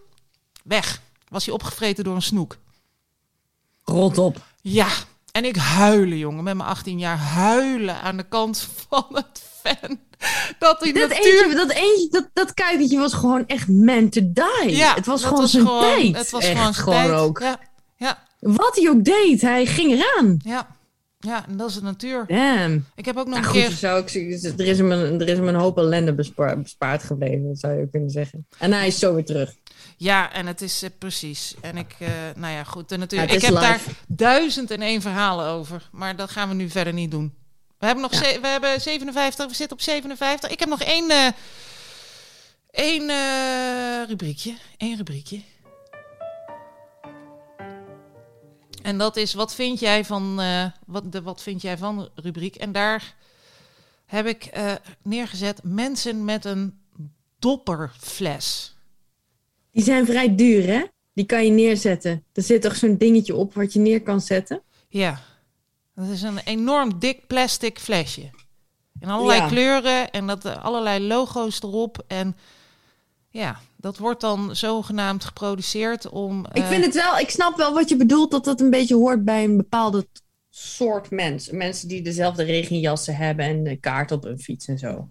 [0.64, 1.02] weg.
[1.28, 2.58] Was hij opgevreten door een snoek.
[3.84, 4.38] Rot op.
[4.62, 4.88] Ja,
[5.32, 10.00] en ik huilen, jongen, met mijn 18 jaar huilen aan de kant van het fan.
[10.60, 11.42] Dat die Dat natuur...
[11.44, 14.76] eentje, dat, eentje dat, dat kuikentje was gewoon echt meant to die.
[14.76, 16.16] ja, het was gewoon zijn gewoon- tijd.
[16.18, 17.20] Het was echt gewoon zijn tijd.
[17.20, 17.40] ook.
[17.40, 17.60] Ja,
[17.98, 20.38] ja, Wat hij ook deed, hij ging eraan.
[20.44, 20.80] ja.
[21.24, 22.24] Ja, en dat is de natuur.
[22.28, 22.86] Damn.
[22.96, 23.72] Ik heb ook nog Nou een goed, keer...
[23.78, 24.10] zou ik,
[24.60, 27.74] er, is hem een, er is hem een hoop ellende bespaard, bespaard gebleven, dat zou
[27.74, 28.48] je ook kunnen zeggen.
[28.58, 29.54] En hij is zo weer terug.
[29.98, 31.56] Ja, en het is eh, precies.
[31.62, 33.20] En ik, eh, nou ja, goed, de natuur.
[33.20, 35.90] Ja, ik heb daar duizend en één verhalen over.
[35.92, 37.34] Maar dat gaan we nu verder niet doen.
[37.82, 38.18] We hebben nog Ja.
[38.24, 40.50] ze- we hebben 57, we zitten op 57.
[40.50, 41.28] Ik heb nog één, eh,
[42.72, 44.56] één eh, rubriekje.
[44.78, 45.42] Eén rubriekje.
[48.82, 52.56] En dat is, wat vind jij van, eh, wat, de wat vind jij van rubriek?
[52.56, 53.16] En daar
[54.06, 54.74] heb ik eh,
[55.04, 56.80] neergezet mensen met een
[57.40, 58.76] dopperfles.
[59.72, 60.84] Die zijn vrij duur, hè?
[61.14, 62.24] Die kan je neerzetten.
[62.34, 64.62] Er zit toch zo'n dingetje op wat je neer kan zetten?
[64.90, 65.22] Ja,
[66.02, 68.30] dat is een enorm dik plastic flesje.
[69.00, 69.48] In allerlei Ja.
[69.48, 72.04] kleuren en dat, eh, allerlei logo's erop.
[72.08, 72.36] En
[73.30, 76.46] ja, dat wordt dan zogenaamd geproduceerd om...
[76.52, 78.96] Ik eh, vind het wel, ik snap wel wat je bedoelt, dat dat een beetje
[78.96, 80.08] hoort bij een bepaalde
[80.50, 81.50] soort mens.
[81.50, 85.10] Mensen die dezelfde regenjassen hebben en de kaart op een fiets en zo.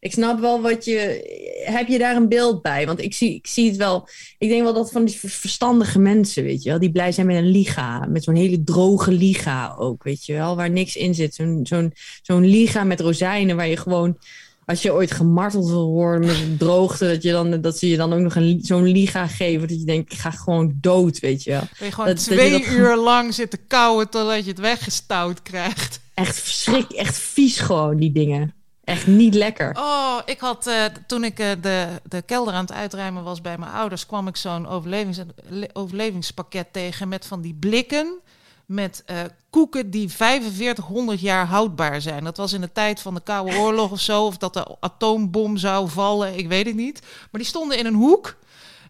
[0.00, 1.36] Ik snap wel wat je.
[1.64, 2.86] Heb je daar een beeld bij?
[2.86, 4.08] Want ik zie, ik zie het wel.
[4.38, 7.26] Ik denk wel dat van die ver- verstandige mensen, weet je wel, die blij zijn
[7.26, 8.06] met een liga.
[8.08, 11.34] Met zo'n hele droge liga ook, weet je wel, waar niks in zit.
[11.34, 11.92] Zo'n zo'n
[12.22, 14.18] zo'n liga met rozijnen waar je gewoon.
[14.64, 17.96] Als je ooit gemarteld wil worden met een droogte, dat, je dan, dat ze je
[17.96, 19.68] dan ook nog een, zo'n liga geven.
[19.68, 21.60] Dat je denkt, ik ga gewoon dood, weet je wel.
[21.60, 25.42] dat je gewoon dat- dat je twee uur lang zitten kauwen totdat je het weggestouwd
[25.42, 26.00] krijgt.
[26.14, 28.54] Echt verschrik, echt vies gewoon, die dingen.
[28.88, 29.76] Echt niet lekker.
[29.78, 33.58] Oh, ik had uh, toen ik uh, de, de kelder aan het uitruimen was bij
[33.58, 35.18] mijn ouders, kwam ik zo'n overlevings,
[35.72, 38.20] overlevingspakket tegen met van die blikken
[38.66, 39.16] met uh,
[39.50, 42.24] koeken die 4500 jaar houdbaar zijn.
[42.24, 45.56] Dat was in de tijd van de Koude Oorlog of zo, of dat de atoombom
[45.56, 47.00] zou vallen, ik weet het niet.
[47.02, 48.36] Maar die stonden in een hoek.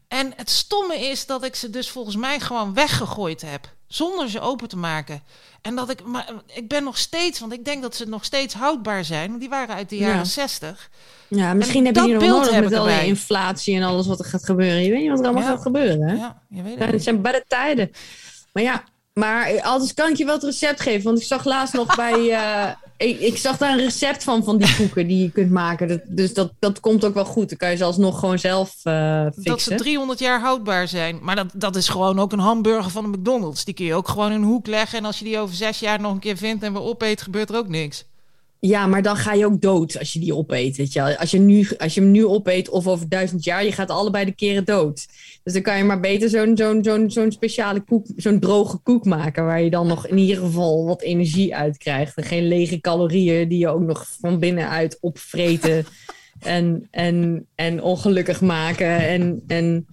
[0.08, 4.40] En het stomme is dat ik ze dus volgens mij gewoon weggegooid heb, zonder ze
[4.40, 5.22] open te maken.
[5.62, 8.54] En dat ik, maar ik ben nog steeds, want ik denk dat ze nog steeds
[8.54, 9.28] houdbaar zijn.
[9.28, 10.24] Want die waren uit de jaren ja.
[10.24, 10.90] 60.
[11.28, 14.44] Ja, misschien heb je die nog nodig met alle inflatie en alles wat er gaat
[14.44, 14.82] gebeuren.
[14.82, 15.48] Je weet niet wat er allemaal ja.
[15.48, 16.00] gaat gebeuren.
[16.00, 16.14] Hè?
[16.14, 16.90] Ja, je weet het.
[16.90, 17.92] Het zijn barre tijden.
[18.52, 21.04] Maar ja, maar anders kan ik je wel het recept geven.
[21.04, 22.20] Want ik zag laatst nog bij.
[22.20, 25.88] Uh, ik, ik, zag daar een recept van, van die koeken die je kunt maken.
[25.88, 27.48] Dat, dus dat, dat komt ook wel goed.
[27.48, 29.44] Dan kan je ze alsnog gewoon zelf uh, fixen.
[29.44, 31.18] Dat ze 300 jaar houdbaar zijn.
[31.22, 33.64] Maar dat, dat is gewoon ook een hamburger van de McDonald's.
[33.64, 34.98] Die kun je ook gewoon in een hoek leggen.
[34.98, 37.50] En als je die over zes jaar nog een keer vindt en weer opeet, gebeurt
[37.50, 38.04] er ook niks.
[38.60, 40.76] Ja, maar dan ga je ook dood als je die opeet.
[40.76, 41.18] Weet je.
[41.18, 44.24] Als, je nu, als je hem nu opeet of over duizend jaar, je gaat allebei
[44.24, 45.06] de keren dood.
[45.42, 49.04] Dus dan kan je maar beter zo'n zo'n zo'n zo'n speciale koek, zo'n droge koek
[49.04, 49.44] maken.
[49.44, 52.16] Waar je dan nog in ieder geval wat energie uit krijgt.
[52.16, 55.86] En geen lege calorieën die je ook nog van binnenuit opvreten.
[56.40, 59.08] en, en, en ongelukkig maken.
[59.08, 59.86] En, en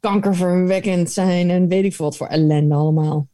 [0.00, 1.50] kankerverwekkend zijn.
[1.50, 3.28] En weet ik veel wat voor ellende allemaal.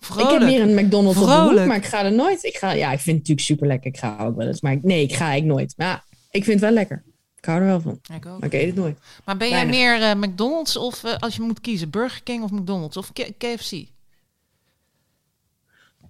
[0.00, 0.30] Vrolijk.
[0.32, 1.58] Ik heb hier een McDonald's op de Vrolijk.
[1.58, 2.44] hoek, maar ik ga er nooit.
[2.44, 3.90] Ik ga, ja, ik vind het natuurlijk super lekker.
[3.90, 4.60] Ik ga ook wel eens.
[4.60, 5.74] Maar ik- nee, ik ga ik nooit.
[5.76, 7.04] Maar ja, ik vind het wel lekker.
[7.36, 8.00] Ik hou er wel van.
[8.14, 8.40] Ik ook.
[8.40, 8.98] Maar ik eet het nooit.
[9.24, 12.50] Maar ben jij meer eh, McDonald's of eh, als je moet kiezen Burger King of
[12.50, 13.72] McDonald's of K- KFC?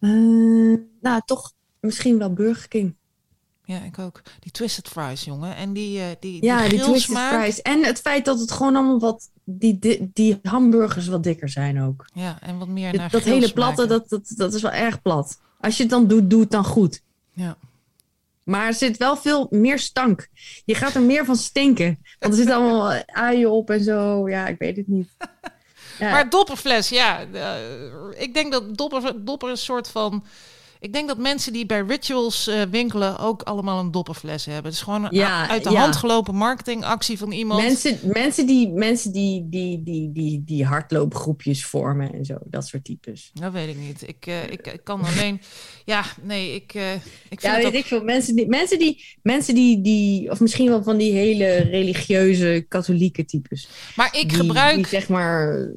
[0.01, 0.11] Eh,
[1.01, 2.97] nou, toch misschien wel Burger King.
[3.65, 4.23] Ja, ik ook.
[4.41, 5.57] Die twisted fries, jongen.
[5.57, 7.63] En die, die, Ja, die twisted fries.
[7.63, 9.31] En het feit dat het gewoon allemaal wat...
[9.51, 12.05] Die, die, die hamburgers wat dikker zijn ook.
[12.15, 15.03] Ja, en wat meer Dat, naar dat hele platte, dat, dat, dat is wel erg
[15.03, 15.41] plat.
[15.61, 17.03] Als je het dan doet, doe het dan goed.
[17.33, 17.57] Ja.
[18.43, 20.29] Maar er zit wel veel meer stank.
[20.65, 21.99] Je gaat er meer van stinken.
[22.19, 24.29] Want er zit allemaal uien op en zo.
[24.29, 25.09] Ja, ik weet het niet.
[25.99, 26.11] Ja.
[26.13, 27.27] Maar dopperfles, ja.
[27.33, 30.25] eh, ik denk dat dopper, dopper een soort van...
[30.81, 34.65] Ik denk dat mensen die bij rituals eh, winkelen ook allemaal een dopperfles hebben.
[34.65, 35.81] Het is gewoon een Ja, uit de ja.
[35.81, 37.63] hand gelopen marketingactie van iemand.
[37.63, 42.37] Mensen, mensen, die, mensen die, die, die, die, die hardloopgroepjes vormen en zo.
[42.45, 43.31] Dat soort types.
[43.35, 44.09] Dat weet ik niet.
[44.09, 45.41] Ik, eh, ik, ik kan alleen...
[45.85, 47.01] Ja, nee, ik, eh, ik
[47.41, 47.73] vind Ja, weet ook...
[47.73, 48.05] ik veel.
[48.05, 53.25] Mensen die, mensen die, mensen die, die, of misschien wel van die hele religieuze katholieke
[53.25, 53.69] types.
[53.97, 54.75] Maar ik die, gebruik...
[54.75, 55.69] Die zeg maar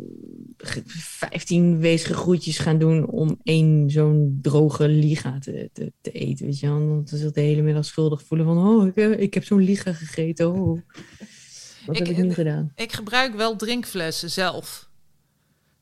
[0.57, 6.45] 15 weesige groetjes gaan doen om één zo'n droge liga te, te, te eten.
[6.45, 6.75] Weet je wel?
[6.75, 9.61] En dan zich de hele middag schuldig voelen van, oh, ik, heb- ik heb zo'n
[9.63, 10.51] liga gegeten.
[10.53, 10.79] Oh.
[11.91, 12.71] Ik- heb ik nu gedaan?
[12.75, 14.89] Ik gebruik wel drinkflessen zelf.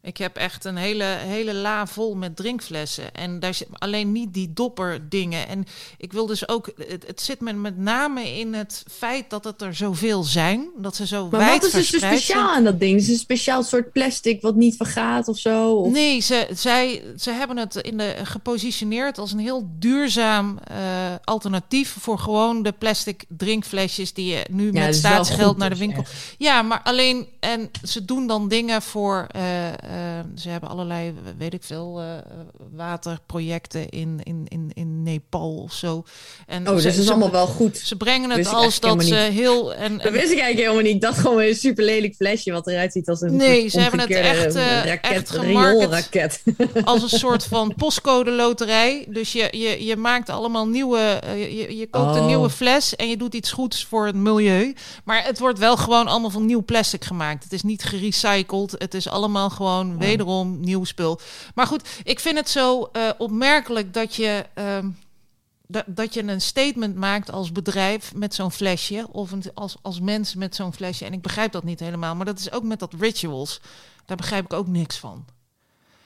[0.01, 3.13] Ik heb echt een hele, hele la vol met drinkflessen.
[3.13, 5.47] En daar zit alleen niet die dopper dingen.
[5.47, 5.65] En
[5.97, 6.71] ik wil dus ook...
[6.87, 10.69] Het, het zit me met name in het feit dat het er zoveel zijn.
[10.77, 12.57] Dat ze zo Maar wijd wat is er zo verspreid speciaal zijn.
[12.57, 12.95] aan dat ding?
[12.95, 15.73] Is het een speciaal soort plastic wat niet vergaat of zo?
[15.73, 15.91] Of...
[15.91, 20.77] Nee, ze, zij, ze hebben het in de, gepositioneerd als een heel duurzaam eh,
[21.23, 25.75] alternatief voor gewoon de plastic drinkflesjes die je nu Ja, met staatsgeld goed naar de
[25.75, 26.03] dus, winkel.
[26.37, 29.27] Ja, maar alleen en ze doen dan dingen voor.
[29.31, 29.87] eh,
[30.35, 32.17] ze hebben allerlei, weet ik veel, eh,
[32.71, 36.03] waterprojecten in, in, in, in Nepal of zo.
[36.47, 37.77] En Oh, dus ze, dat is ze- allemaal wel goed.
[37.77, 40.93] Ze brengen het als dat ze heel en, Dat en wist ik eigenlijk helemaal niet.
[40.93, 43.99] Ik dacht gewoon een super lelijk flesje wat eruit ziet als een Nee, ze hebben
[43.99, 45.77] het echt, raket, echt gemarket.
[45.79, 46.43] rioolraket.
[46.83, 49.05] als een soort van postcode loterij.
[49.09, 50.97] Dus je, je, je maakt allemaal nieuwe.
[50.99, 52.27] eh, je, je koopt een Oh.
[52.27, 54.73] nieuwe fles en je doet iets goeds voor het milieu.
[55.03, 57.43] Maar het wordt wel gewoon allemaal van nieuw plastic gemaakt.
[57.43, 58.75] Het is niet gerecycled.
[58.77, 61.19] Het is allemaal gewoon wederom nieuw spul.
[61.55, 64.45] Maar goed, ik vind het zo eh, opmerkelijk dat je.
[64.53, 64.85] ehm,
[65.71, 69.07] dat, dat je een statement maakt als bedrijf met zo'n flesje.
[69.11, 71.05] Of een, als, als mens met zo'n flesje.
[71.05, 72.15] En ik begrijp dat niet helemaal.
[72.15, 73.61] Maar dat is ook met dat rituals.
[74.05, 75.25] Daar begrijp ik ook niks van.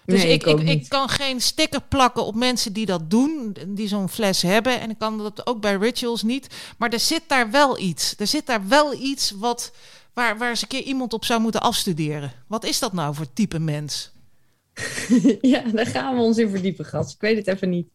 [0.05, 3.87] Dus Nee, ik, ik ik, kan geen sticker plakken op mensen die dat doen, die
[3.87, 4.79] zo'n fles hebben.
[4.79, 6.47] En ik kan dat ook bij rituals niet.
[6.77, 8.15] Maar er zit daar wel iets.
[8.17, 9.71] Er zit daar wel iets wat,
[10.13, 12.31] waar, waar eens een keer iemand op zou moeten afstuderen.
[12.47, 14.11] Wat is dat nou voor type mens?
[15.41, 17.13] ja, daar gaan we ons in verdiepen, gast.
[17.13, 17.87] Ik weet het even niet.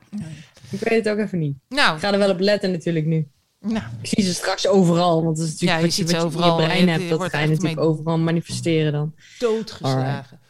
[0.70, 1.56] Ik weet het ook even niet.
[1.68, 3.28] Nou, Ik ga er wel op letten natuurlijk nu.
[3.60, 5.24] nou Ik zie ze straks overal.
[5.24, 6.56] Want dat is natuurlijk Ja, je wat je, wat je overal.
[6.58, 7.02] in je brein hebt.
[7.02, 9.14] je Dat ga je natuurlijk mee- overal manifesteren dan.
[9.38, 10.40] doodgeslagen.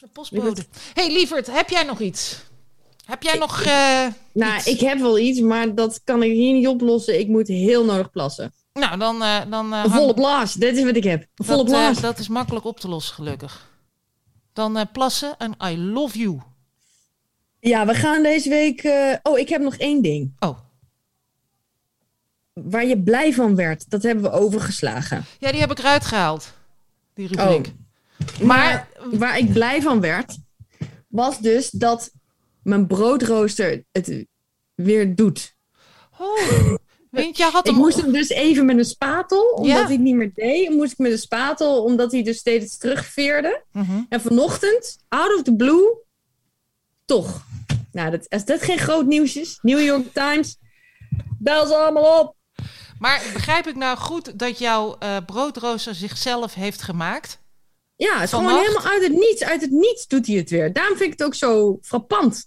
[0.00, 0.64] De postbode.
[0.94, 2.44] Hey, lieverd, heb jij nog iets?
[3.04, 3.62] Heb jij nog...
[3.62, 4.66] eh, Nou, iets?
[4.66, 7.18] ik heb wel iets, maar dat kan ik hier niet oplossen.
[7.18, 8.52] Ik moet heel nodig plassen.
[8.72, 9.22] Nou, dan...
[9.22, 10.54] eh, dan eh, Een volle blaas.
[10.54, 11.26] Dit is wat ik heb.
[11.34, 12.00] Een volle dat, blaas.
[12.00, 13.70] dat is makkelijk op te lossen, gelukkig.
[14.52, 16.38] Dan plassen en I love you.
[17.68, 18.82] Ja, we gaan deze week.
[18.82, 20.32] eh, Oh, ik heb nog één ding.
[20.38, 20.58] Oh,
[22.52, 25.24] Waar je blij van werd, dat hebben we overgeslagen.
[25.38, 26.52] ja, die heb ik eruit gehaald.
[27.14, 27.72] Die rubriek.
[28.42, 28.88] Maar Maar,
[29.18, 30.36] waar ik blij van werd,
[31.08, 32.10] was dus dat
[32.62, 34.24] mijn broodrooster het
[34.74, 35.54] weer doet.
[36.18, 36.38] oh,
[37.10, 39.82] je, Ik moest hem dus even met een spatel, omdat Ja.
[39.82, 43.64] hij het niet meer deed, moest ik met een spatel, omdat hij dus steeds terugveerde.
[43.72, 44.00] Mhm.
[44.08, 45.96] En vanochtend, out of the blue,
[47.04, 47.44] toch.
[47.96, 50.56] Nou, dat, als dat geen groot nieuws is, New York Times,
[51.38, 52.34] bel ze allemaal op.
[52.98, 57.38] Maar begrijp ik nou goed dat jouw eh broodrooster zichzelf heeft gemaakt?
[57.96, 59.42] Ja, het is gewoon helemaal uit het niets.
[59.44, 60.72] Uit het niets doet hij het weer.
[60.72, 62.44] Daarom vind ik het ook zo frappant.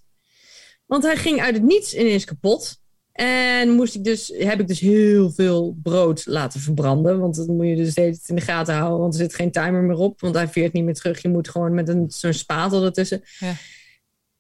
[0.86, 2.78] Want hij ging uit het niets ineens kapot.
[3.12, 7.20] En moest ik dus, heb ik dus heel veel brood laten verbranden.
[7.20, 9.00] Want dat moet je dus steeds in de gaten houden.
[9.00, 10.22] Want er zit geen timer meer op.
[10.22, 11.22] Want hij veert niet meer terug.
[11.22, 13.22] Je moet gewoon met een, zo'n spatel ertussen.
[13.40, 13.54] Ja.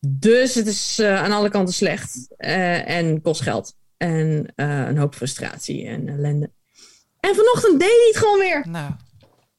[0.07, 2.27] Dus het is eh, aan alle kanten slecht.
[2.37, 3.75] eh, en kost geld.
[3.97, 6.51] En eh, een hoop frustratie en ellende.
[7.19, 8.65] En vanochtend deed hij het gewoon weer.
[8.69, 8.91] Nou,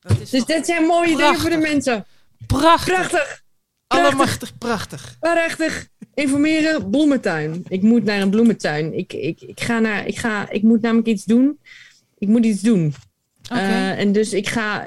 [0.00, 1.72] dat is Dus dit zijn mooie dingen voor de prachtig.
[1.72, 2.06] mensen.
[2.46, 2.94] prachtig.
[2.94, 3.42] Prachtig.
[3.86, 5.16] Allemachtig prachtig.
[5.20, 5.88] Waarachtig.
[6.14, 7.64] Informeren, bloementuin.
[7.68, 8.94] Ik moet naar een bloementuin.
[8.94, 11.60] Ik, ik, ik, ga naar, ik, ga, ik moet namelijk iets doen.
[12.18, 12.94] Ik moet iets doen.
[13.50, 14.86] Oké, Eh, en dus ik ga,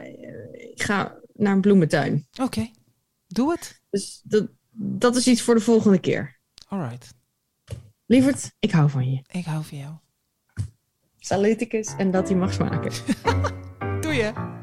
[0.73, 2.27] ik ga naar een bloementuin.
[2.41, 2.69] oké.
[3.27, 3.79] Doe het.
[3.89, 6.39] Dus dat, dat is iets voor de volgende keer.
[6.67, 7.13] Alright.
[8.05, 9.21] Lieverd, ik hou van je.
[9.31, 9.93] Ik hou van jou.
[11.19, 12.91] Saluticus en dat hij mag smaken.
[14.01, 14.61] Doe je.